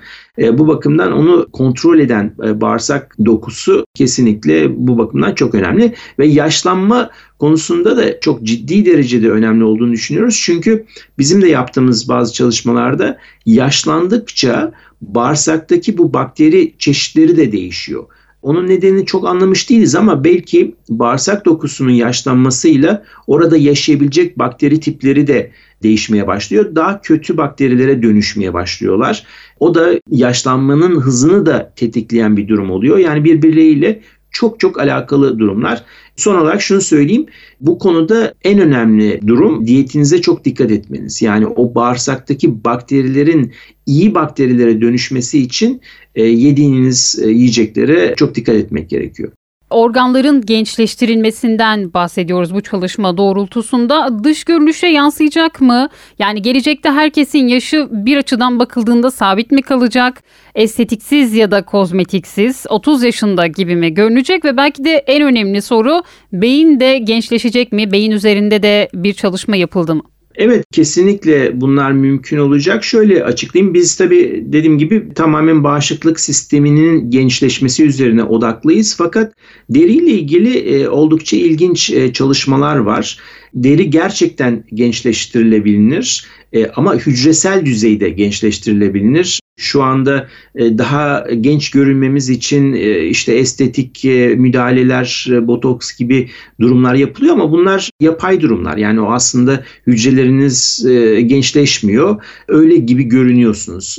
Bu 0.53 0.69
bakımdan 0.69 1.12
onu 1.12 1.47
kontrol 1.53 1.99
eden 1.99 2.35
bağırsak 2.38 3.17
dokusu 3.25 3.87
kesinlikle 3.95 4.87
bu 4.87 4.99
bakımdan 4.99 5.35
çok 5.35 5.55
önemli 5.55 5.95
ve 6.19 6.26
yaşlanma 6.26 7.11
konusunda 7.38 7.97
da 7.97 8.21
çok 8.21 8.43
ciddi 8.43 8.87
derecede 8.87 9.31
önemli 9.31 9.64
olduğunu 9.64 9.93
düşünüyoruz. 9.93 10.43
Çünkü 10.45 10.87
bizim 11.19 11.43
de 11.43 11.49
yaptığımız 11.49 12.09
bazı 12.09 12.33
çalışmalarda 12.33 13.19
yaşlandıkça 13.47 14.73
bağırsaktaki 15.00 15.99
bu 15.99 16.12
bakteri 16.12 16.75
çeşitleri 16.79 17.37
de 17.37 17.53
değişiyor. 17.53 18.05
Onun 18.45 18.69
nedenini 18.69 19.07
çok 19.07 19.27
anlamış 19.27 19.71
değiliz 19.71 19.95
ama 19.95 20.25
belki 20.25 20.75
bağırsak 20.89 21.47
dokusunun 21.47 21.93
yaşlanmasıyla 21.93 23.05
orada 23.27 23.57
yaşayabilecek 23.57 24.39
bakteri 24.39 24.81
tipleri 24.81 25.27
de 25.27 25.51
değişmeye 25.83 26.27
başlıyor. 26.27 26.75
Daha 26.75 27.01
kötü 27.01 27.37
bakterilere 27.37 28.03
dönüşmeye 28.03 28.55
başlıyorlar. 28.55 29.27
O 29.61 29.75
da 29.75 30.01
yaşlanmanın 30.11 31.01
hızını 31.01 31.47
da 31.47 31.73
tetikleyen 31.77 32.37
bir 32.37 32.49
durum 32.49 32.71
oluyor. 32.71 32.99
Yani 32.99 33.25
birbirleriyle 33.25 34.01
çok 34.31 34.61
çok 34.61 34.81
alakalı 34.81 35.39
durumlar. 35.39 35.85
Son 36.17 36.35
olarak 36.35 36.63
şunu 36.63 36.81
söyleyeyim. 36.81 37.27
Bu 37.61 37.79
konuda 37.79 38.35
en 38.45 38.61
önemli 38.61 39.21
durum 39.27 39.67
diyetinize 39.67 40.21
çok 40.21 40.45
dikkat 40.45 40.71
etmeniz. 40.71 41.23
Yani 41.23 41.47
o 41.47 41.75
bağırsaktaki 41.75 42.65
bakterilerin 42.65 43.53
iyi 43.87 44.15
bakterilere 44.15 44.81
dönüşmesi 44.81 45.39
için 45.39 45.81
yediğiniz 46.23 47.18
e, 47.23 47.30
yiyeceklere 47.30 48.14
çok 48.16 48.35
dikkat 48.35 48.54
etmek 48.54 48.90
gerekiyor 48.90 49.33
organların 49.75 50.47
gençleştirilmesinden 50.47 51.94
bahsediyoruz 51.94 52.54
bu 52.54 52.61
çalışma 52.61 53.16
doğrultusunda. 53.16 54.25
Dış 54.25 54.44
görünüşe 54.44 54.87
yansıyacak 54.87 55.61
mı? 55.61 55.88
Yani 56.18 56.42
gelecekte 56.42 56.90
herkesin 56.90 57.49
yaşı 57.49 57.88
bir 57.90 58.16
açıdan 58.16 58.59
bakıldığında 58.59 59.11
sabit 59.11 59.50
mi 59.50 59.62
kalacak? 59.62 60.23
Estetiksiz 60.54 61.35
ya 61.35 61.50
da 61.50 61.62
kozmetiksiz 61.62 62.64
30 62.68 63.02
yaşında 63.02 63.47
gibi 63.47 63.76
mi 63.76 63.94
görünecek 63.94 64.44
ve 64.44 64.56
belki 64.56 64.85
de 64.85 64.90
en 64.90 65.23
önemli 65.23 65.62
soru 65.62 66.02
beyin 66.33 66.80
de 66.80 66.99
gençleşecek 66.99 67.73
mi? 67.73 67.92
Beyin 67.92 68.11
üzerinde 68.11 68.62
de 68.62 68.88
bir 68.94 69.14
çalışma 69.14 69.56
yapıldı 69.56 69.94
mı? 69.94 70.02
Evet 70.37 70.64
kesinlikle 70.73 71.61
bunlar 71.61 71.93
mümkün 71.93 72.38
olacak. 72.38 72.85
Şöyle 72.85 73.25
açıklayayım. 73.25 73.75
Biz 73.75 73.97
tabii 73.97 74.45
dediğim 74.47 74.79
gibi 74.79 75.14
tamamen 75.14 75.64
bağışıklık 75.64 76.21
sisteminin 76.21 77.11
gençleşmesi 77.11 77.85
üzerine 77.85 78.25
odaklıyız. 78.25 78.95
Fakat 78.99 79.35
deriyle 79.71 80.11
ilgili 80.11 80.59
e, 80.59 80.88
oldukça 80.88 81.37
ilginç 81.37 81.91
e, 81.91 82.12
çalışmalar 82.12 82.76
var. 82.76 83.19
Deri 83.55 83.91
gerçekten 83.91 84.64
gençleştirilebilir 84.75 86.26
e, 86.53 86.67
ama 86.67 86.95
hücresel 86.95 87.67
düzeyde 87.67 88.11
gençleştirilebilir. 88.11 89.41
Şu 89.56 89.82
anda 89.82 90.28
e, 90.54 90.78
daha 90.78 91.26
genç 91.40 91.70
görünmemiz 91.70 92.30
için 92.30 92.73
e, 92.73 93.06
işte 93.06 93.34
estetik 93.34 94.04
e, 94.04 94.28
müdahaleler, 94.28 95.28
botoks 95.42 95.96
gibi 95.96 96.28
durumlar 96.61 96.94
yapılıyor 96.94 97.34
ama 97.34 97.52
bunlar 97.52 97.90
yapay 98.00 98.40
durumlar. 98.40 98.76
Yani 98.76 99.00
o 99.00 99.12
aslında 99.12 99.64
hücreleriniz 99.87 100.87
gençleşmiyor. 101.26 102.23
Öyle 102.49 102.76
gibi 102.76 103.02
görünüyorsunuz. 103.02 103.99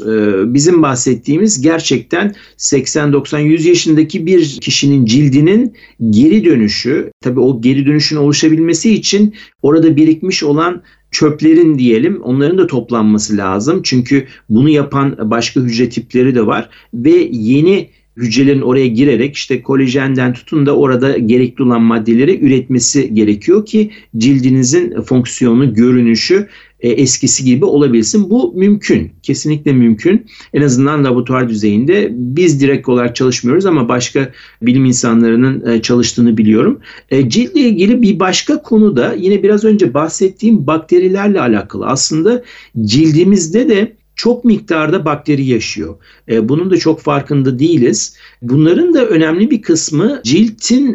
Bizim 0.53 0.81
bahsettiğimiz 0.81 1.61
gerçekten 1.61 2.35
80-90-100 2.57 3.67
yaşındaki 3.67 4.25
bir 4.25 4.57
kişinin 4.61 5.05
cildinin 5.05 5.73
geri 6.09 6.45
dönüşü. 6.45 7.11
Tabii 7.21 7.39
o 7.39 7.61
geri 7.61 7.85
dönüşün 7.85 8.17
oluşabilmesi 8.17 8.93
için 8.93 9.35
orada 9.61 9.95
birikmiş 9.95 10.43
olan 10.43 10.81
çöplerin 11.15 11.79
diyelim 11.79 12.21
onların 12.21 12.57
da 12.57 12.67
toplanması 12.67 13.37
lazım. 13.37 13.81
Çünkü 13.83 14.27
bunu 14.49 14.69
yapan 14.69 15.17
başka 15.31 15.61
hücre 15.61 15.89
tipleri 15.89 16.35
de 16.35 16.47
var 16.47 16.69
ve 16.93 17.29
yeni 17.31 17.89
hücrelerin 18.17 18.61
oraya 18.61 18.87
girerek 18.87 19.35
işte 19.35 19.61
kolajenden 19.61 20.33
tutun 20.33 20.65
da 20.65 20.75
orada 20.75 21.17
gerekli 21.17 21.63
olan 21.63 21.81
maddeleri 21.81 22.45
üretmesi 22.45 23.13
gerekiyor 23.13 23.65
ki 23.65 23.91
cildinizin 24.17 25.01
fonksiyonu, 25.01 25.73
görünüşü 25.73 26.47
e, 26.79 26.89
eskisi 26.89 27.45
gibi 27.45 27.65
olabilsin. 27.65 28.29
Bu 28.29 28.53
mümkün. 28.55 29.11
Kesinlikle 29.23 29.73
mümkün. 29.73 30.25
En 30.53 30.61
azından 30.61 31.03
laboratuvar 31.03 31.49
düzeyinde 31.49 32.09
biz 32.11 32.61
direkt 32.61 32.89
olarak 32.89 33.15
çalışmıyoruz 33.15 33.65
ama 33.65 33.89
başka 33.89 34.31
bilim 34.61 34.85
insanlarının 34.85 35.67
e, 35.67 35.81
çalıştığını 35.81 36.37
biliyorum. 36.37 36.79
E, 37.09 37.29
ciltle 37.29 37.59
ilgili 37.59 38.01
bir 38.01 38.19
başka 38.19 38.61
konu 38.61 38.97
da 38.97 39.13
yine 39.13 39.43
biraz 39.43 39.63
önce 39.63 39.93
bahsettiğim 39.93 40.67
bakterilerle 40.67 41.41
alakalı. 41.41 41.85
Aslında 41.85 42.43
cildimizde 42.85 43.69
de 43.69 43.95
çok 44.15 44.45
miktarda 44.45 45.05
bakteri 45.05 45.45
yaşıyor. 45.45 45.95
E, 46.29 46.49
bunun 46.49 46.71
da 46.71 46.77
çok 46.77 47.01
farkında 47.01 47.59
değiliz. 47.59 48.15
Bunların 48.41 48.93
da 48.93 49.05
önemli 49.05 49.51
bir 49.51 49.61
kısmı 49.61 50.21
ciltin 50.23 50.93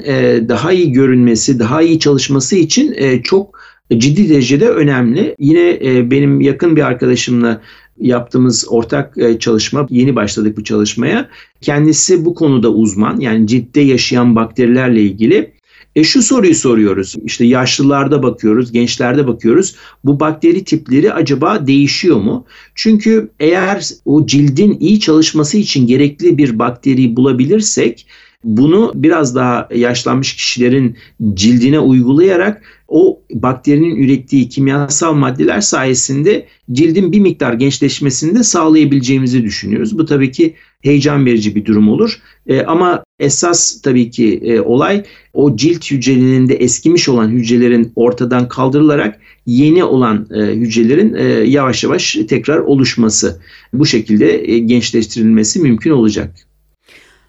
daha 0.48 0.72
iyi 0.72 0.92
görünmesi, 0.92 1.58
daha 1.58 1.82
iyi 1.82 1.98
çalışması 1.98 2.56
için 2.56 2.96
çok 3.22 3.59
ciddi 3.98 4.28
derecede 4.28 4.68
önemli. 4.68 5.34
Yine 5.38 5.78
e, 5.84 6.10
benim 6.10 6.40
yakın 6.40 6.76
bir 6.76 6.82
arkadaşımla 6.82 7.60
yaptığımız 8.00 8.66
ortak 8.68 9.18
e, 9.18 9.38
çalışma, 9.38 9.86
yeni 9.90 10.16
başladık 10.16 10.56
bu 10.56 10.64
çalışmaya. 10.64 11.28
Kendisi 11.60 12.24
bu 12.24 12.34
konuda 12.34 12.72
uzman, 12.72 13.20
yani 13.20 13.46
ciltte 13.46 13.80
yaşayan 13.80 14.36
bakterilerle 14.36 15.02
ilgili. 15.02 15.52
E 15.96 16.04
şu 16.04 16.22
soruyu 16.22 16.54
soruyoruz. 16.54 17.16
İşte 17.24 17.44
yaşlılarda 17.44 18.22
bakıyoruz, 18.22 18.72
gençlerde 18.72 19.26
bakıyoruz. 19.26 19.76
Bu 20.04 20.20
bakteri 20.20 20.64
tipleri 20.64 21.12
acaba 21.12 21.66
değişiyor 21.66 22.16
mu? 22.16 22.46
Çünkü 22.74 23.30
eğer 23.40 23.88
o 24.04 24.26
cildin 24.26 24.76
iyi 24.80 25.00
çalışması 25.00 25.58
için 25.58 25.86
gerekli 25.86 26.38
bir 26.38 26.58
bakteriyi 26.58 27.16
bulabilirsek 27.16 28.06
bunu 28.44 28.92
biraz 28.94 29.34
daha 29.34 29.68
yaşlanmış 29.74 30.36
kişilerin 30.36 30.96
cildine 31.34 31.78
uygulayarak 31.78 32.62
o 32.88 33.20
bakterinin 33.32 33.96
ürettiği 33.96 34.48
kimyasal 34.48 35.14
maddeler 35.14 35.60
sayesinde 35.60 36.46
cildin 36.72 37.12
bir 37.12 37.20
miktar 37.20 37.52
gençleşmesini 37.52 38.38
de 38.38 38.42
sağlayabileceğimizi 38.42 39.42
düşünüyoruz. 39.42 39.98
Bu 39.98 40.04
tabii 40.04 40.32
ki 40.32 40.54
heyecan 40.82 41.26
verici 41.26 41.54
bir 41.54 41.64
durum 41.64 41.88
olur. 41.88 42.20
E, 42.46 42.62
ama 42.62 43.04
esas 43.18 43.80
tabii 43.80 44.10
ki 44.10 44.40
e, 44.44 44.60
olay 44.60 45.04
o 45.32 45.56
cilt 45.56 45.90
hücrelerinde 45.90 46.54
eskimiş 46.54 47.08
olan 47.08 47.28
hücrelerin 47.28 47.92
ortadan 47.96 48.48
kaldırılarak 48.48 49.20
yeni 49.46 49.84
olan 49.84 50.28
e, 50.34 50.40
hücrelerin 50.40 51.14
e, 51.14 51.22
yavaş 51.24 51.84
yavaş 51.84 52.16
tekrar 52.28 52.58
oluşması. 52.58 53.40
Bu 53.72 53.86
şekilde 53.86 54.52
e, 54.52 54.58
gençleştirilmesi 54.58 55.60
mümkün 55.60 55.90
olacak. 55.90 56.49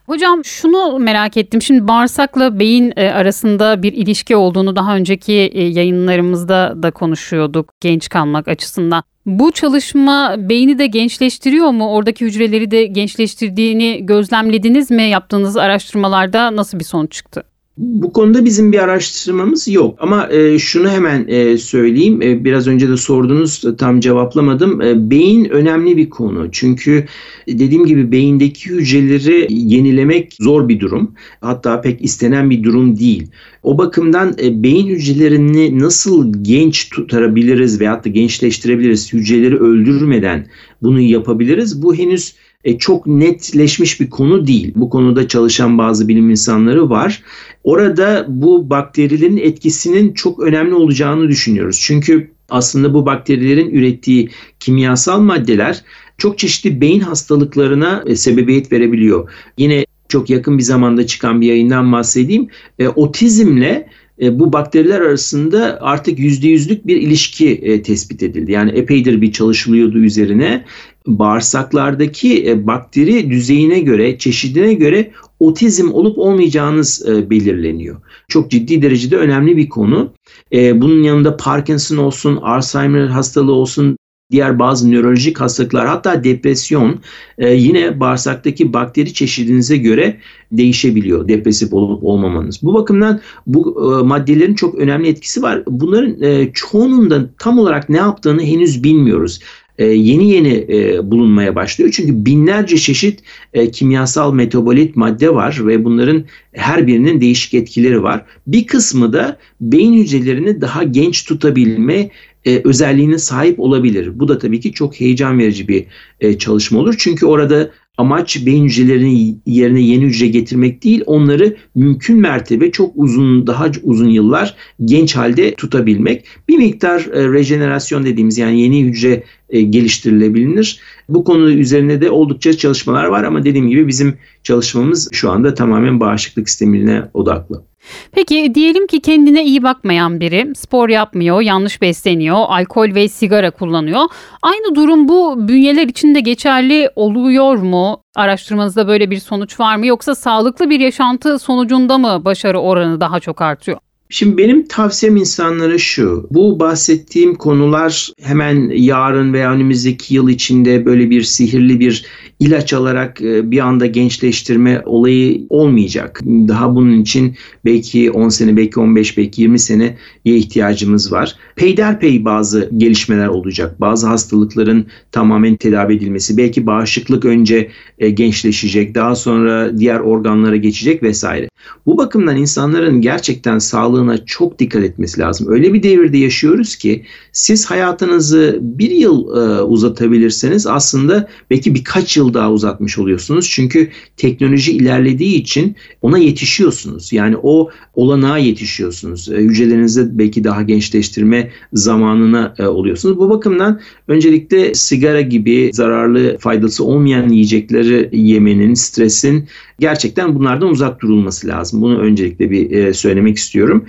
Hocam 0.05 0.45
şunu 0.45 0.99
merak 0.99 1.37
ettim. 1.37 1.61
Şimdi 1.61 1.87
bağırsakla 1.87 2.59
beyin 2.59 2.93
e, 2.95 3.11
arasında 3.11 3.83
bir 3.83 3.93
ilişki 3.93 4.35
olduğunu 4.35 4.75
daha 4.75 4.95
önceki 4.95 5.33
e, 5.33 5.63
yayınlarımızda 5.63 6.73
da 6.83 6.91
konuşuyorduk 6.91 7.69
genç 7.79 8.09
kalmak 8.09 8.47
açısından. 8.47 9.03
Bu 9.25 9.51
çalışma 9.51 10.35
beyni 10.37 10.79
de 10.79 10.87
gençleştiriyor 10.87 11.69
mu? 11.69 11.89
Oradaki 11.89 12.25
hücreleri 12.25 12.71
de 12.71 12.85
gençleştirdiğini 12.85 14.05
gözlemlediniz 14.05 14.91
mi? 14.91 15.03
Yaptığınız 15.03 15.57
araştırmalarda 15.57 16.55
nasıl 16.55 16.79
bir 16.79 16.83
sonuç 16.83 17.11
çıktı? 17.11 17.43
Bu 17.77 18.13
konuda 18.13 18.45
bizim 18.45 18.71
bir 18.71 18.79
araştırmamız 18.79 19.67
yok 19.67 19.95
ama 19.99 20.29
e, 20.31 20.59
şunu 20.59 20.89
hemen 20.89 21.27
e, 21.27 21.57
söyleyeyim. 21.57 22.21
E, 22.21 22.45
biraz 22.45 22.67
önce 22.67 22.89
de 22.89 22.97
sordunuz 22.97 23.63
tam 23.77 23.99
cevaplamadım. 23.99 24.81
E, 24.81 25.09
beyin 25.09 25.45
önemli 25.45 25.97
bir 25.97 26.09
konu. 26.09 26.47
Çünkü 26.51 27.05
dediğim 27.47 27.85
gibi 27.85 28.11
beyindeki 28.11 28.69
hücreleri 28.69 29.47
yenilemek 29.49 30.33
zor 30.39 30.69
bir 30.69 30.79
durum. 30.79 31.15
Hatta 31.41 31.81
pek 31.81 32.01
istenen 32.01 32.49
bir 32.49 32.63
durum 32.63 32.99
değil. 32.99 33.27
O 33.63 33.77
bakımdan 33.77 34.35
e, 34.43 34.63
beyin 34.63 34.87
hücrelerini 34.87 35.79
nasıl 35.79 36.43
genç 36.43 36.89
tutabiliriz 36.89 37.79
veyahut 37.81 38.05
da 38.05 38.09
gençleştirebiliriz, 38.09 39.13
hücreleri 39.13 39.57
öldürmeden 39.57 40.47
bunu 40.81 40.99
yapabiliriz. 40.99 41.83
Bu 41.83 41.95
henüz 41.95 42.35
e, 42.63 42.77
çok 42.77 43.07
netleşmiş 43.07 44.01
bir 44.01 44.09
konu 44.09 44.47
değil. 44.47 44.71
Bu 44.75 44.89
konuda 44.89 45.27
çalışan 45.27 45.77
bazı 45.77 46.07
bilim 46.07 46.29
insanları 46.29 46.89
var. 46.89 47.23
Orada 47.63 48.25
bu 48.29 48.69
bakterilerin 48.69 49.37
etkisinin 49.37 50.13
çok 50.13 50.39
önemli 50.39 50.73
olacağını 50.73 51.27
düşünüyoruz. 51.27 51.79
Çünkü 51.81 52.31
aslında 52.49 52.93
bu 52.93 53.05
bakterilerin 53.05 53.69
ürettiği 53.69 54.29
kimyasal 54.59 55.19
maddeler 55.19 55.83
çok 56.17 56.37
çeşitli 56.37 56.81
beyin 56.81 56.99
hastalıklarına 56.99 58.03
e, 58.05 58.15
sebebiyet 58.15 58.71
verebiliyor. 58.71 59.29
Yine 59.57 59.85
çok 60.09 60.29
yakın 60.29 60.57
bir 60.57 60.63
zamanda 60.63 61.07
çıkan 61.07 61.41
bir 61.41 61.47
yayından 61.47 61.91
bahsedeyim. 61.91 62.47
E, 62.79 62.87
otizmle 62.87 63.89
e, 64.21 64.39
bu 64.39 64.53
bakteriler 64.53 65.01
arasında 65.01 65.77
artık 65.81 66.19
yüzde 66.19 66.47
yüzlük 66.47 66.87
bir 66.87 67.01
ilişki 67.01 67.49
e, 67.49 67.81
tespit 67.81 68.23
edildi. 68.23 68.51
Yani 68.51 68.71
epeydir 68.71 69.21
bir 69.21 69.31
çalışılıyordu 69.31 69.97
üzerine. 69.97 70.65
Bağırsaklardaki 71.07 72.49
e, 72.49 72.67
bakteri 72.67 73.29
düzeyine 73.29 73.79
göre, 73.79 74.17
çeşidine 74.17 74.73
göre 74.73 75.11
otizm 75.39 75.91
olup 75.91 76.17
olmayacağınız 76.17 77.05
belirleniyor. 77.29 78.01
Çok 78.27 78.51
ciddi 78.51 78.81
derecede 78.81 79.17
önemli 79.17 79.57
bir 79.57 79.69
konu. 79.69 80.13
Bunun 80.53 81.03
yanında 81.03 81.37
Parkinson 81.37 81.97
olsun, 81.97 82.35
Alzheimer 82.35 83.07
hastalığı 83.07 83.53
olsun, 83.53 83.97
diğer 84.31 84.59
bazı 84.59 84.91
nörolojik 84.91 85.41
hastalıklar 85.41 85.87
hatta 85.87 86.23
depresyon 86.23 86.99
e, 87.37 87.53
yine 87.53 87.99
bağırsaktaki 87.99 88.73
bakteri 88.73 89.13
çeşidinize 89.13 89.77
göre 89.77 90.17
değişebiliyor 90.51 91.27
depresif 91.27 91.73
olup 91.73 92.03
olmamanız. 92.03 92.59
Bu 92.63 92.73
bakımdan 92.73 93.19
bu 93.47 93.91
e, 93.99 94.03
maddelerin 94.03 94.53
çok 94.53 94.75
önemli 94.75 95.07
etkisi 95.07 95.41
var. 95.41 95.63
Bunların 95.67 96.21
e, 96.21 96.51
çoğunun 96.53 97.09
da 97.09 97.29
tam 97.39 97.59
olarak 97.59 97.89
ne 97.89 97.97
yaptığını 97.97 98.43
henüz 98.43 98.83
bilmiyoruz. 98.83 99.39
E, 99.77 99.85
yeni 99.85 100.29
yeni 100.31 100.65
e, 100.69 101.11
bulunmaya 101.11 101.55
başlıyor. 101.55 101.91
Çünkü 101.93 102.25
binlerce 102.25 102.77
çeşit 102.77 103.19
e, 103.53 103.71
kimyasal 103.71 104.33
metabolit 104.33 104.95
madde 104.95 105.35
var 105.35 105.67
ve 105.67 105.85
bunların 105.85 106.23
her 106.53 106.87
birinin 106.87 107.21
değişik 107.21 107.53
etkileri 107.53 108.03
var. 108.03 108.25
Bir 108.47 108.67
kısmı 108.67 109.13
da 109.13 109.37
beyin 109.61 109.93
hücrelerini 109.93 110.61
daha 110.61 110.83
genç 110.83 111.25
tutabilme 111.25 112.09
e, 112.45 112.61
özelliğine 112.63 113.17
sahip 113.17 113.59
olabilir. 113.59 114.19
Bu 114.19 114.27
da 114.27 114.37
tabii 114.37 114.59
ki 114.59 114.71
çok 114.71 114.99
heyecan 114.99 115.39
verici 115.39 115.67
bir 115.67 115.85
e, 116.19 116.37
çalışma 116.37 116.79
olur. 116.79 116.95
Çünkü 116.97 117.25
orada 117.25 117.71
amaç 117.97 118.45
beyin 118.45 118.65
hücrelerinin 118.65 119.41
yerine 119.45 119.81
yeni 119.81 120.05
hücre 120.05 120.27
getirmek 120.27 120.83
değil, 120.83 121.03
onları 121.05 121.55
mümkün 121.75 122.17
mertebe 122.17 122.71
çok 122.71 122.91
uzun, 122.95 123.47
daha 123.47 123.71
uzun 123.83 124.09
yıllar 124.09 124.55
genç 124.85 125.15
halde 125.15 125.53
tutabilmek. 125.53 126.25
Bir 126.49 126.57
miktar 126.57 126.99
e, 127.13 127.33
rejenerasyon 127.33 128.05
dediğimiz 128.05 128.37
yani 128.37 128.61
yeni 128.61 128.83
hücre 128.83 129.23
geliştirilebilir. 129.51 130.79
Bu 131.09 131.23
konu 131.23 131.51
üzerine 131.51 132.01
de 132.01 132.09
oldukça 132.09 132.57
çalışmalar 132.57 133.05
var 133.05 133.23
ama 133.23 133.43
dediğim 133.43 133.67
gibi 133.67 133.87
bizim 133.87 134.17
çalışmamız 134.43 135.09
şu 135.11 135.31
anda 135.31 135.53
tamamen 135.53 135.99
bağışıklık 135.99 136.49
sistemine 136.49 137.03
odaklı. 137.13 137.63
Peki 138.11 138.51
diyelim 138.55 138.87
ki 138.87 138.99
kendine 138.99 139.45
iyi 139.45 139.63
bakmayan 139.63 140.19
biri 140.19 140.55
spor 140.55 140.89
yapmıyor, 140.89 141.41
yanlış 141.41 141.81
besleniyor, 141.81 142.37
alkol 142.37 142.95
ve 142.95 143.07
sigara 143.07 143.51
kullanıyor. 143.51 144.01
Aynı 144.41 144.75
durum 144.75 145.07
bu 145.07 145.47
bünyeler 145.47 145.87
için 145.87 146.15
de 146.15 146.19
geçerli 146.19 146.89
oluyor 146.95 147.55
mu? 147.55 148.01
Araştırmanızda 148.15 148.87
böyle 148.87 149.11
bir 149.11 149.19
sonuç 149.19 149.59
var 149.59 149.75
mı 149.75 149.85
yoksa 149.85 150.15
sağlıklı 150.15 150.69
bir 150.69 150.79
yaşantı 150.79 151.39
sonucunda 151.39 151.97
mı 151.97 152.25
başarı 152.25 152.59
oranı 152.59 153.01
daha 153.01 153.19
çok 153.19 153.41
artıyor? 153.41 153.77
Şimdi 154.13 154.37
benim 154.37 154.67
tavsiyem 154.67 155.15
insanlara 155.15 155.77
şu. 155.77 156.27
Bu 156.31 156.59
bahsettiğim 156.59 157.35
konular 157.35 158.13
hemen 158.21 158.69
yarın 158.75 159.33
veya 159.33 159.51
önümüzdeki 159.51 160.15
yıl 160.15 160.29
içinde 160.29 160.85
böyle 160.85 161.09
bir 161.09 161.21
sihirli 161.21 161.79
bir 161.79 162.05
ilaç 162.41 162.73
alarak 162.73 163.21
e, 163.21 163.51
bir 163.51 163.59
anda 163.59 163.85
gençleştirme 163.85 164.81
olayı 164.85 165.41
olmayacak. 165.49 166.21
Daha 166.25 166.75
bunun 166.75 167.01
için 167.01 167.35
belki 167.65 168.11
10 168.11 168.29
sene, 168.29 168.57
belki 168.57 168.79
15, 168.79 169.17
belki 169.17 169.41
20 169.41 169.59
seneye 169.59 169.95
ihtiyacımız 170.23 171.11
var. 171.11 171.35
Peyderpey 171.55 172.25
bazı 172.25 172.69
gelişmeler 172.77 173.27
olacak. 173.27 173.81
Bazı 173.81 174.07
hastalıkların 174.07 174.85
tamamen 175.11 175.55
tedavi 175.55 175.95
edilmesi. 175.95 176.37
Belki 176.37 176.65
bağışıklık 176.65 177.25
önce 177.25 177.69
e, 177.99 178.09
gençleşecek, 178.09 178.95
daha 178.95 179.15
sonra 179.15 179.79
diğer 179.79 179.99
organlara 179.99 180.55
geçecek 180.55 181.03
vesaire. 181.03 181.49
Bu 181.85 181.97
bakımdan 181.97 182.37
insanların 182.37 183.01
gerçekten 183.01 183.59
sağlığına 183.59 184.25
çok 184.25 184.59
dikkat 184.59 184.83
etmesi 184.83 185.19
lazım. 185.19 185.47
Öyle 185.49 185.73
bir 185.73 185.83
devirde 185.83 186.17
yaşıyoruz 186.17 186.75
ki 186.75 187.05
siz 187.31 187.65
hayatınızı 187.65 188.59
bir 188.61 188.91
yıl 188.91 189.37
e, 189.37 189.61
uzatabilirseniz 189.61 190.67
aslında 190.67 191.27
belki 191.49 191.75
birkaç 191.75 192.17
yıl 192.17 192.30
daha 192.33 192.51
uzatmış 192.51 192.97
oluyorsunuz. 192.97 193.49
Çünkü 193.49 193.89
teknoloji 194.17 194.71
ilerlediği 194.71 195.35
için 195.35 195.75
ona 196.01 196.17
yetişiyorsunuz. 196.17 197.13
Yani 197.13 197.35
o 197.43 197.69
olanağa 197.95 198.37
yetişiyorsunuz. 198.37 199.29
E, 199.31 199.35
hücrelerinizi 199.35 200.19
belki 200.19 200.43
daha 200.43 200.61
gençleştirme 200.61 201.49
zamanına 201.73 202.53
e, 202.59 202.65
oluyorsunuz. 202.65 203.17
Bu 203.17 203.29
bakımdan 203.29 203.79
öncelikle 204.07 204.73
sigara 204.73 205.21
gibi 205.21 205.69
zararlı 205.73 206.37
faydası 206.37 206.83
olmayan 206.83 207.29
yiyecekleri 207.29 208.09
yemenin, 208.11 208.73
stresin 208.73 209.47
gerçekten 209.79 210.35
bunlardan 210.35 210.69
uzak 210.69 211.01
durulması 211.01 211.47
lazım. 211.47 211.81
Bunu 211.81 211.99
öncelikle 211.99 212.51
bir 212.51 212.71
e, 212.71 212.93
söylemek 212.93 213.37
istiyorum. 213.37 213.85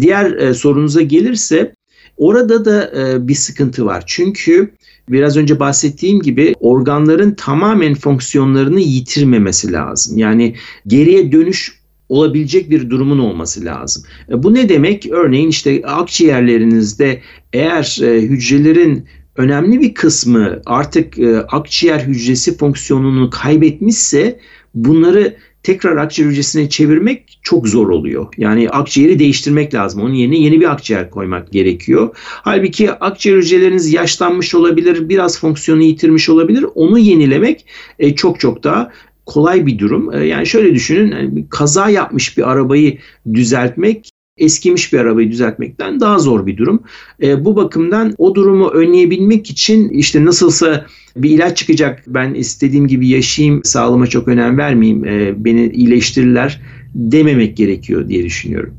Diğer 0.00 0.52
sorunuza 0.52 1.02
gelirse 1.02 1.75
orada 2.16 2.64
da 2.64 2.92
e, 2.96 3.28
bir 3.28 3.34
sıkıntı 3.34 3.86
var. 3.86 4.02
Çünkü 4.06 4.70
biraz 5.08 5.36
önce 5.36 5.60
bahsettiğim 5.60 6.22
gibi 6.22 6.54
organların 6.60 7.34
tamamen 7.34 7.94
fonksiyonlarını 7.94 8.80
yitirmemesi 8.80 9.72
lazım. 9.72 10.18
Yani 10.18 10.54
geriye 10.86 11.32
dönüş 11.32 11.80
olabilecek 12.08 12.70
bir 12.70 12.90
durumun 12.90 13.18
olması 13.18 13.64
lazım. 13.64 14.02
E, 14.30 14.42
bu 14.42 14.54
ne 14.54 14.68
demek? 14.68 15.06
Örneğin 15.10 15.48
işte 15.48 15.82
akciğerlerinizde 15.84 17.20
eğer 17.52 17.98
e, 18.02 18.22
hücrelerin 18.22 19.06
önemli 19.36 19.80
bir 19.80 19.94
kısmı 19.94 20.60
artık 20.66 21.18
e, 21.18 21.38
akciğer 21.38 22.00
hücresi 22.00 22.56
fonksiyonunu 22.56 23.30
kaybetmişse 23.30 24.40
bunları 24.74 25.36
tekrar 25.66 25.96
akciğer 25.96 26.28
hücresine 26.28 26.68
çevirmek 26.68 27.38
çok 27.42 27.68
zor 27.68 27.88
oluyor. 27.88 28.26
Yani 28.38 28.70
akciğeri 28.70 29.18
değiştirmek 29.18 29.74
lazım. 29.74 30.02
Onun 30.02 30.14
yerine 30.14 30.38
yeni 30.38 30.60
bir 30.60 30.72
akciğer 30.72 31.10
koymak 31.10 31.52
gerekiyor. 31.52 32.16
Halbuki 32.16 32.92
akciğer 32.92 33.36
hücreleriniz 33.36 33.92
yaşlanmış 33.92 34.54
olabilir, 34.54 35.08
biraz 35.08 35.40
fonksiyonu 35.40 35.82
yitirmiş 35.82 36.28
olabilir. 36.28 36.66
Onu 36.74 36.98
yenilemek 36.98 37.66
e, 37.98 38.14
çok 38.14 38.40
çok 38.40 38.64
daha 38.64 38.92
kolay 39.26 39.66
bir 39.66 39.78
durum. 39.78 40.14
E, 40.14 40.26
yani 40.26 40.46
şöyle 40.46 40.74
düşünün, 40.74 41.10
yani 41.10 41.46
kaza 41.48 41.90
yapmış 41.90 42.38
bir 42.38 42.50
arabayı 42.50 42.98
düzeltmek 43.34 44.10
eskimiş 44.38 44.92
bir 44.92 44.98
arabayı 44.98 45.30
düzeltmekten 45.30 46.00
daha 46.00 46.18
zor 46.18 46.46
bir 46.46 46.56
durum. 46.56 46.82
E, 47.22 47.44
bu 47.44 47.56
bakımdan 47.56 48.14
o 48.18 48.34
durumu 48.34 48.68
önleyebilmek 48.68 49.50
için 49.50 49.88
işte 49.88 50.24
nasılsa 50.24 50.86
bir 51.16 51.30
ilaç 51.30 51.56
çıkacak 51.56 52.02
ben 52.06 52.34
istediğim 52.34 52.88
gibi 52.88 53.08
yaşayayım 53.08 53.64
sağlığıma 53.64 54.06
çok 54.06 54.28
önem 54.28 54.58
vermeyeyim 54.58 55.04
e, 55.04 55.44
beni 55.44 55.68
iyileştirirler 55.68 56.60
dememek 56.94 57.56
gerekiyor 57.56 58.08
diye 58.08 58.24
düşünüyorum. 58.24 58.74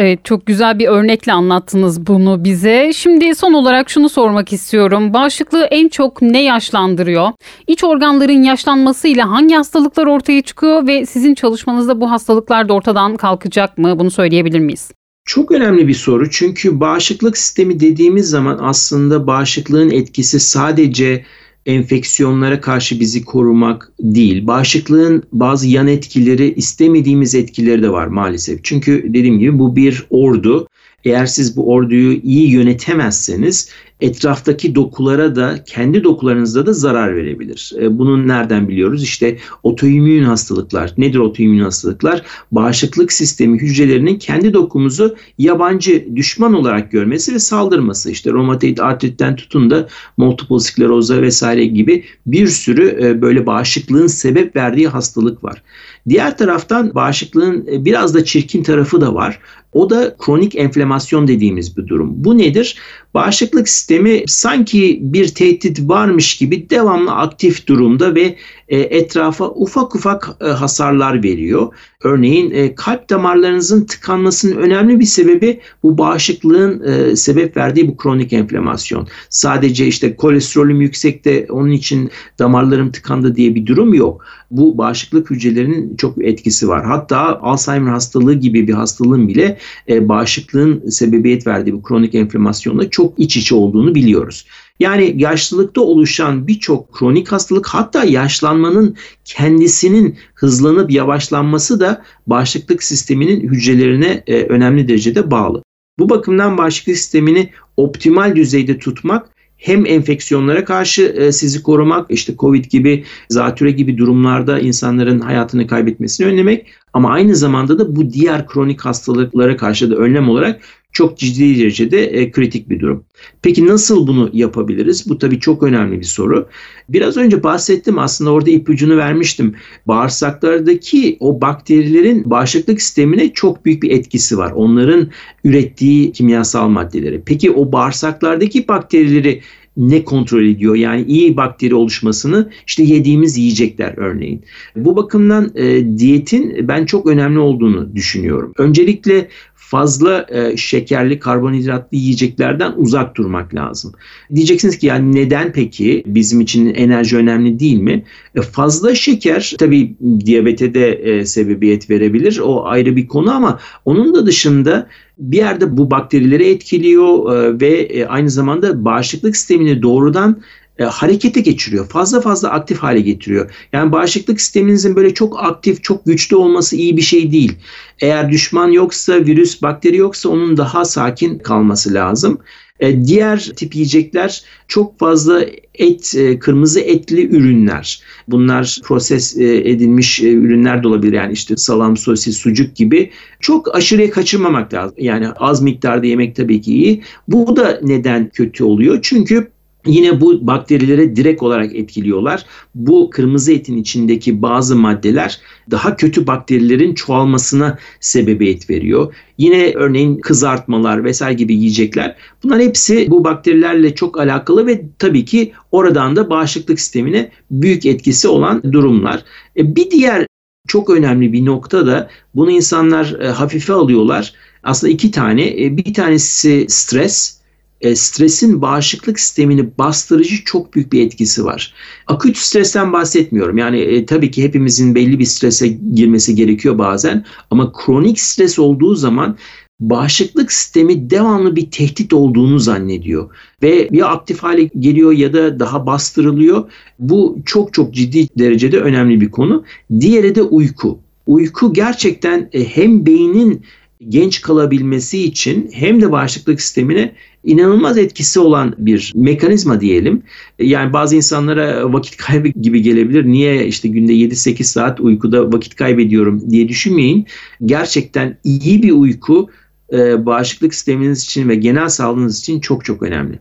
Evet 0.00 0.24
çok 0.24 0.46
güzel 0.46 0.78
bir 0.78 0.88
örnekle 0.88 1.32
anlattınız 1.32 2.06
bunu 2.06 2.44
bize. 2.44 2.92
Şimdi 2.94 3.34
son 3.34 3.52
olarak 3.52 3.90
şunu 3.90 4.08
sormak 4.08 4.52
istiyorum. 4.52 5.14
Bağışıklığı 5.14 5.64
en 5.64 5.88
çok 5.88 6.22
ne 6.22 6.42
yaşlandırıyor? 6.42 7.28
İç 7.66 7.84
organların 7.84 8.42
yaşlanmasıyla 8.42 9.30
hangi 9.30 9.54
hastalıklar 9.54 10.06
ortaya 10.06 10.42
çıkıyor 10.42 10.86
ve 10.86 11.06
sizin 11.06 11.34
çalışmanızda 11.34 12.00
bu 12.00 12.10
hastalıklar 12.10 12.68
da 12.68 12.72
ortadan 12.72 13.16
kalkacak 13.16 13.78
mı? 13.78 13.98
Bunu 13.98 14.10
söyleyebilir 14.10 14.60
miyiz? 14.60 14.90
Çok 15.24 15.50
önemli 15.50 15.88
bir 15.88 15.94
soru 15.94 16.30
çünkü 16.30 16.80
bağışıklık 16.80 17.38
sistemi 17.38 17.80
dediğimiz 17.80 18.30
zaman 18.30 18.58
aslında 18.62 19.26
bağışıklığın 19.26 19.90
etkisi 19.90 20.40
sadece 20.40 21.24
enfeksiyonlara 21.68 22.60
karşı 22.60 23.00
bizi 23.00 23.24
korumak 23.24 23.92
değil. 24.00 24.46
Bağışıklığın 24.46 25.22
bazı 25.32 25.68
yan 25.68 25.86
etkileri, 25.86 26.54
istemediğimiz 26.54 27.34
etkileri 27.34 27.82
de 27.82 27.90
var 27.90 28.06
maalesef. 28.06 28.64
Çünkü 28.64 29.04
dediğim 29.08 29.38
gibi 29.38 29.58
bu 29.58 29.76
bir 29.76 30.06
ordu. 30.10 30.68
Eğer 31.04 31.26
siz 31.26 31.56
bu 31.56 31.72
orduyu 31.72 32.12
iyi 32.12 32.50
yönetemezseniz 32.50 33.68
etraftaki 34.00 34.74
dokulara 34.74 35.36
da 35.36 35.64
kendi 35.64 36.04
dokularınızda 36.04 36.66
da 36.66 36.72
zarar 36.72 37.16
verebilir. 37.16 37.72
E, 37.80 37.98
bunun 37.98 38.28
nereden 38.28 38.68
biliyoruz? 38.68 39.02
İşte 39.02 39.38
otoimmün 39.62 40.24
hastalıklar. 40.24 40.94
Nedir 40.98 41.18
otoimmün 41.18 41.60
hastalıklar? 41.60 42.22
Bağışıklık 42.52 43.12
sistemi 43.12 43.58
hücrelerinin 43.58 44.18
kendi 44.18 44.54
dokumuzu 44.54 45.16
yabancı 45.38 46.16
düşman 46.16 46.54
olarak 46.54 46.92
görmesi 46.92 47.34
ve 47.34 47.38
saldırması. 47.38 48.10
İşte 48.10 48.30
romatoid 48.32 48.78
artritten 48.78 49.36
tutun 49.36 49.70
da 49.70 49.88
multiple 50.16 50.58
skleroza 50.58 51.22
vesaire 51.22 51.64
gibi 51.64 52.04
bir 52.26 52.46
sürü 52.46 52.98
e, 53.02 53.22
böyle 53.22 53.46
bağışıklığın 53.46 54.06
sebep 54.06 54.56
verdiği 54.56 54.88
hastalık 54.88 55.44
var. 55.44 55.62
Diğer 56.08 56.38
taraftan 56.38 56.94
bağışıklığın 56.94 57.66
e, 57.72 57.84
biraz 57.84 58.14
da 58.14 58.24
çirkin 58.24 58.62
tarafı 58.62 59.00
da 59.00 59.14
var. 59.14 59.40
O 59.72 59.90
da 59.90 60.16
kronik 60.18 60.56
enflamasyon 60.56 61.28
dediğimiz 61.28 61.76
bir 61.76 61.86
durum. 61.86 62.24
Bu 62.24 62.38
nedir? 62.38 62.76
Bağışıklık 63.14 63.68
sistemi 63.68 64.22
sanki 64.26 64.98
bir 65.02 65.28
tehdit 65.28 65.80
varmış 65.80 66.36
gibi 66.36 66.70
devamlı 66.70 67.12
aktif 67.12 67.66
durumda 67.66 68.14
ve 68.14 68.36
e, 68.68 68.78
etrafa 68.78 69.48
ufak 69.48 69.94
ufak 69.94 70.28
e, 70.40 70.44
hasarlar 70.44 71.22
veriyor. 71.22 71.74
Örneğin 72.02 72.50
e, 72.50 72.74
kalp 72.74 73.10
damarlarınızın 73.10 73.84
tıkanmasının 73.84 74.56
önemli 74.56 75.00
bir 75.00 75.04
sebebi 75.04 75.60
bu 75.82 75.98
bağışıklığın 75.98 77.14
sebep 77.14 77.56
verdiği 77.56 77.88
bu 77.88 77.96
kronik 77.96 78.32
enflamasyon. 78.32 79.08
Sadece 79.30 79.86
işte 79.86 80.16
kolesterolüm 80.16 80.80
yüksekte 80.80 81.46
onun 81.50 81.70
için 81.70 82.10
damarlarım 82.38 82.92
tıkandı 82.92 83.36
diye 83.36 83.54
bir 83.54 83.66
durum 83.66 83.94
yok. 83.94 84.24
Bu 84.50 84.78
bağışıklık 84.78 85.30
hücrelerinin 85.30 85.96
çok 85.96 86.24
etkisi 86.24 86.68
var. 86.68 86.86
Hatta 86.86 87.40
Alzheimer 87.42 87.90
hastalığı 87.92 88.34
gibi 88.34 88.68
bir 88.68 88.72
hastalığın 88.72 89.28
bile 89.28 89.58
bağışıklığın 89.88 90.88
sebebiyet 90.88 91.46
verdiği 91.46 91.72
bu 91.72 91.82
kronik 91.82 92.14
enflamasyonla 92.14 92.90
çok 92.90 93.18
iç 93.18 93.36
içe 93.36 93.54
olduğunu 93.54 93.94
biliyoruz. 93.94 94.46
Yani 94.78 95.14
yaşlılıkta 95.16 95.80
oluşan 95.80 96.46
birçok 96.46 96.92
kronik 96.92 97.32
hastalık 97.32 97.66
hatta 97.66 98.04
yaşlanmanın 98.04 98.96
kendisinin 99.24 100.16
hızlanıp 100.34 100.90
yavaşlanması 100.90 101.80
da 101.80 102.02
bağışıklık 102.26 102.82
sisteminin 102.82 103.40
hücrelerine 103.40 104.22
e, 104.26 104.42
önemli 104.42 104.88
derecede 104.88 105.30
bağlı. 105.30 105.62
Bu 105.98 106.10
bakımdan 106.10 106.58
bağışıklık 106.58 106.96
sistemini 106.96 107.50
optimal 107.76 108.36
düzeyde 108.36 108.78
tutmak 108.78 109.28
hem 109.58 109.86
enfeksiyonlara 109.86 110.64
karşı 110.64 111.02
e, 111.02 111.32
sizi 111.32 111.62
korumak, 111.62 112.10
işte 112.10 112.34
Covid 112.38 112.64
gibi, 112.64 113.04
zatüre 113.28 113.70
gibi 113.70 113.98
durumlarda 113.98 114.58
insanların 114.58 115.20
hayatını 115.20 115.66
kaybetmesini 115.66 116.26
önlemek 116.26 116.66
ama 116.92 117.12
aynı 117.12 117.36
zamanda 117.36 117.78
da 117.78 117.96
bu 117.96 118.12
diğer 118.12 118.46
kronik 118.46 118.80
hastalıklara 118.80 119.56
karşı 119.56 119.90
da 119.90 119.94
önlem 119.94 120.28
olarak 120.28 120.60
çok 120.92 121.18
ciddi 121.18 121.58
derecede 121.58 122.04
e, 122.04 122.30
kritik 122.30 122.70
bir 122.70 122.80
durum. 122.80 123.04
Peki 123.42 123.66
nasıl 123.66 124.06
bunu 124.06 124.30
yapabiliriz? 124.32 125.08
Bu 125.08 125.18
tabii 125.18 125.40
çok 125.40 125.62
önemli 125.62 126.00
bir 126.00 126.04
soru. 126.04 126.48
Biraz 126.88 127.16
önce 127.16 127.42
bahsettim 127.42 127.98
aslında 127.98 128.30
orada 128.30 128.50
ipucunu 128.50 128.96
vermiştim. 128.96 129.54
Bağırsaklardaki 129.86 131.16
o 131.20 131.40
bakterilerin 131.40 132.30
bağışıklık 132.30 132.82
sistemine 132.82 133.32
çok 133.32 133.64
büyük 133.64 133.82
bir 133.82 133.90
etkisi 133.90 134.38
var. 134.38 134.52
Onların 134.52 135.08
ürettiği 135.44 136.12
kimyasal 136.12 136.68
maddeleri. 136.68 137.22
Peki 137.26 137.50
o 137.50 137.72
bağırsaklardaki 137.72 138.68
bakterileri 138.68 139.42
ne 139.78 140.04
kontrol 140.04 140.44
ediyor? 140.44 140.74
Yani 140.74 141.02
iyi 141.02 141.36
bakteri 141.36 141.74
oluşmasını 141.74 142.50
işte 142.66 142.82
yediğimiz 142.82 143.38
yiyecekler 143.38 143.94
örneğin. 143.96 144.42
Bu 144.76 144.96
bakımdan 144.96 145.52
e, 145.54 145.98
diyetin 145.98 146.68
ben 146.68 146.86
çok 146.86 147.06
önemli 147.06 147.38
olduğunu 147.38 147.96
düşünüyorum. 147.96 148.52
Öncelikle 148.58 149.28
fazla 149.68 150.26
e, 150.28 150.56
şekerli, 150.56 151.18
karbonhidratlı 151.18 151.96
yiyeceklerden 151.96 152.72
uzak 152.76 153.16
durmak 153.16 153.54
lazım. 153.54 153.92
Diyeceksiniz 154.34 154.78
ki 154.78 154.86
yani 154.86 155.14
neden 155.14 155.52
peki 155.52 156.02
bizim 156.06 156.40
için 156.40 156.74
enerji 156.74 157.16
önemli 157.16 157.58
değil 157.58 157.78
mi? 157.78 158.04
E, 158.34 158.42
fazla 158.42 158.94
şeker 158.94 159.54
tabii 159.58 159.94
diyabete 160.24 160.74
de 160.74 160.92
e, 160.92 161.24
sebebiyet 161.26 161.90
verebilir. 161.90 162.40
O 162.44 162.66
ayrı 162.66 162.96
bir 162.96 163.06
konu 163.06 163.34
ama 163.34 163.58
onun 163.84 164.14
da 164.14 164.26
dışında 164.26 164.88
bir 165.18 165.36
yerde 165.36 165.76
bu 165.76 165.90
bakterileri 165.90 166.50
etkiliyor 166.50 167.36
e, 167.36 167.60
ve 167.60 167.68
e, 167.68 168.06
aynı 168.06 168.30
zamanda 168.30 168.84
bağışıklık 168.84 169.36
sistemini 169.36 169.82
doğrudan 169.82 170.42
e, 170.78 170.84
harekete 170.84 171.40
geçiriyor. 171.40 171.88
Fazla 171.88 172.20
fazla 172.20 172.50
aktif 172.50 172.78
hale 172.78 173.00
getiriyor. 173.00 173.50
Yani 173.72 173.92
bağışıklık 173.92 174.40
sisteminizin 174.40 174.96
böyle 174.96 175.14
çok 175.14 175.44
aktif, 175.44 175.82
çok 175.82 176.06
güçlü 176.06 176.36
olması 176.36 176.76
iyi 176.76 176.96
bir 176.96 177.02
şey 177.02 177.32
değil. 177.32 177.56
Eğer 178.00 178.30
düşman 178.30 178.68
yoksa, 178.68 179.14
virüs, 179.14 179.62
bakteri 179.62 179.96
yoksa 179.96 180.28
onun 180.28 180.56
daha 180.56 180.84
sakin 180.84 181.38
kalması 181.38 181.94
lazım. 181.94 182.38
E, 182.80 183.06
diğer 183.06 183.38
tip 183.56 183.74
yiyecekler 183.74 184.42
çok 184.68 184.98
fazla 184.98 185.44
et, 185.74 186.14
e, 186.16 186.38
kırmızı 186.38 186.80
etli 186.80 187.36
ürünler. 187.36 188.02
Bunlar 188.28 188.78
proses 188.84 189.36
e, 189.36 189.56
edilmiş 189.56 190.22
ürünler 190.22 190.82
de 190.82 190.88
olabilir. 190.88 191.12
Yani 191.12 191.32
işte 191.32 191.56
salam, 191.56 191.96
sosis, 191.96 192.36
sucuk 192.36 192.76
gibi. 192.76 193.10
Çok 193.40 193.76
aşırıya 193.76 194.10
kaçırmamak 194.10 194.74
lazım. 194.74 194.96
Yani 194.98 195.28
az 195.28 195.62
miktarda 195.62 196.06
yemek 196.06 196.36
tabii 196.36 196.60
ki 196.60 196.72
iyi. 196.72 197.02
Bu 197.28 197.56
da 197.56 197.80
neden 197.82 198.28
kötü 198.28 198.64
oluyor? 198.64 198.98
Çünkü 199.02 199.48
Yine 199.86 200.20
bu 200.20 200.46
bakterilere 200.46 201.16
direkt 201.16 201.42
olarak 201.42 201.76
etkiliyorlar. 201.76 202.44
Bu 202.74 203.10
kırmızı 203.10 203.52
etin 203.52 203.76
içindeki 203.76 204.42
bazı 204.42 204.76
maddeler 204.76 205.40
daha 205.70 205.96
kötü 205.96 206.26
bakterilerin 206.26 206.94
çoğalmasına 206.94 207.78
sebebiyet 208.00 208.70
veriyor. 208.70 209.14
Yine 209.38 209.72
örneğin 209.74 210.18
kızartmalar 210.18 211.04
vesaire 211.04 211.34
gibi 211.34 211.54
yiyecekler. 211.54 212.16
Bunlar 212.42 212.60
hepsi 212.60 213.10
bu 213.10 213.24
bakterilerle 213.24 213.94
çok 213.94 214.20
alakalı 214.20 214.66
ve 214.66 214.84
tabii 214.98 215.24
ki 215.24 215.52
oradan 215.72 216.16
da 216.16 216.30
bağışıklık 216.30 216.80
sistemine 216.80 217.30
büyük 217.50 217.86
etkisi 217.86 218.28
olan 218.28 218.62
durumlar. 218.72 219.24
E, 219.56 219.76
bir 219.76 219.90
diğer 219.90 220.26
çok 220.68 220.90
önemli 220.90 221.32
bir 221.32 221.44
nokta 221.44 221.86
da 221.86 222.10
bunu 222.34 222.50
insanlar 222.50 223.20
e, 223.20 223.28
hafife 223.28 223.72
alıyorlar. 223.72 224.32
Aslında 224.62 224.92
iki 224.92 225.10
tane. 225.10 225.64
E, 225.64 225.76
bir 225.76 225.94
tanesi 225.94 226.66
stres, 226.68 227.37
e, 227.80 227.96
stresin 227.96 228.62
bağışıklık 228.62 229.20
sistemini 229.20 229.78
bastırıcı 229.78 230.44
çok 230.44 230.74
büyük 230.74 230.92
bir 230.92 231.06
etkisi 231.06 231.44
var. 231.44 231.74
Akut 232.06 232.36
stresten 232.36 232.92
bahsetmiyorum. 232.92 233.58
Yani 233.58 233.80
e, 233.80 234.06
tabii 234.06 234.30
ki 234.30 234.44
hepimizin 234.44 234.94
belli 234.94 235.18
bir 235.18 235.24
strese 235.24 235.68
girmesi 235.68 236.34
gerekiyor 236.34 236.78
bazen 236.78 237.24
ama 237.50 237.72
kronik 237.72 238.20
stres 238.20 238.58
olduğu 238.58 238.94
zaman 238.94 239.36
bağışıklık 239.80 240.52
sistemi 240.52 241.10
devamlı 241.10 241.56
bir 241.56 241.70
tehdit 241.70 242.12
olduğunu 242.12 242.58
zannediyor 242.58 243.30
ve 243.62 243.88
ya 243.92 244.06
aktif 244.06 244.38
hale 244.38 244.70
geliyor 244.78 245.12
ya 245.12 245.32
da 245.32 245.60
daha 245.60 245.86
bastırılıyor. 245.86 246.70
Bu 246.98 247.38
çok 247.44 247.74
çok 247.74 247.94
ciddi 247.94 248.28
derecede 248.38 248.80
önemli 248.80 249.20
bir 249.20 249.30
konu. 249.30 249.64
Diğeri 250.00 250.34
de 250.34 250.42
uyku. 250.42 250.98
Uyku 251.26 251.72
gerçekten 251.72 252.48
e, 252.52 252.64
hem 252.64 253.06
beynin 253.06 253.62
genç 254.08 254.40
kalabilmesi 254.40 255.22
için 255.24 255.70
hem 255.72 256.00
de 256.00 256.12
bağışıklık 256.12 256.60
sistemine 256.60 257.12
inanılmaz 257.44 257.98
etkisi 257.98 258.40
olan 258.40 258.74
bir 258.78 259.12
mekanizma 259.14 259.80
diyelim. 259.80 260.22
Yani 260.58 260.92
bazı 260.92 261.16
insanlara 261.16 261.92
vakit 261.92 262.16
kaybı 262.16 262.48
gibi 262.48 262.82
gelebilir. 262.82 263.26
Niye 263.26 263.66
işte 263.66 263.88
günde 263.88 264.12
7-8 264.12 264.62
saat 264.62 265.00
uykuda 265.00 265.52
vakit 265.52 265.74
kaybediyorum 265.74 266.50
diye 266.50 266.68
düşünmeyin. 266.68 267.26
Gerçekten 267.64 268.38
iyi 268.44 268.82
bir 268.82 268.92
uyku 268.92 269.50
e, 269.92 270.26
bağışıklık 270.26 270.74
sisteminiz 270.74 271.24
için 271.24 271.48
ve 271.48 271.54
genel 271.54 271.88
sağlığınız 271.88 272.38
için 272.40 272.60
çok 272.60 272.84
çok 272.84 273.02
önemli. 273.02 273.38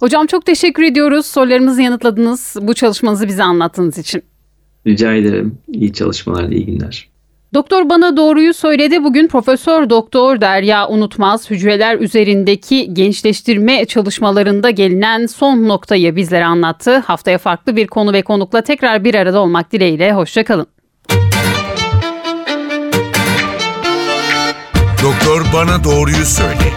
Hocam 0.00 0.26
çok 0.26 0.46
teşekkür 0.46 0.82
ediyoruz. 0.82 1.26
Sorularımızı 1.26 1.82
yanıtladınız. 1.82 2.56
Bu 2.60 2.74
çalışmanızı 2.74 3.28
bize 3.28 3.42
anlattığınız 3.42 3.98
için. 3.98 4.22
Rica 4.86 5.14
ederim. 5.14 5.58
İyi 5.68 5.92
çalışmalar, 5.92 6.48
iyi 6.48 6.66
günler. 6.66 7.11
Doktor 7.54 7.88
bana 7.88 8.16
doğruyu 8.16 8.54
söyledi. 8.54 9.04
Bugün 9.04 9.28
Profesör 9.28 9.90
Doktor 9.90 10.40
Derya 10.40 10.88
Unutmaz 10.88 11.50
hücreler 11.50 11.98
üzerindeki 11.98 12.94
gençleştirme 12.94 13.84
çalışmalarında 13.84 14.70
gelinen 14.70 15.26
son 15.26 15.68
noktayı 15.68 16.16
bizlere 16.16 16.44
anlattı. 16.44 16.98
Haftaya 16.98 17.38
farklı 17.38 17.76
bir 17.76 17.86
konu 17.86 18.12
ve 18.12 18.22
konukla 18.22 18.62
tekrar 18.62 19.04
bir 19.04 19.14
arada 19.14 19.40
olmak 19.40 19.72
dileğiyle. 19.72 20.12
Hoşçakalın. 20.12 20.66
Doktor 25.02 25.44
bana 25.54 25.84
doğruyu 25.84 26.24
söyle. 26.24 26.72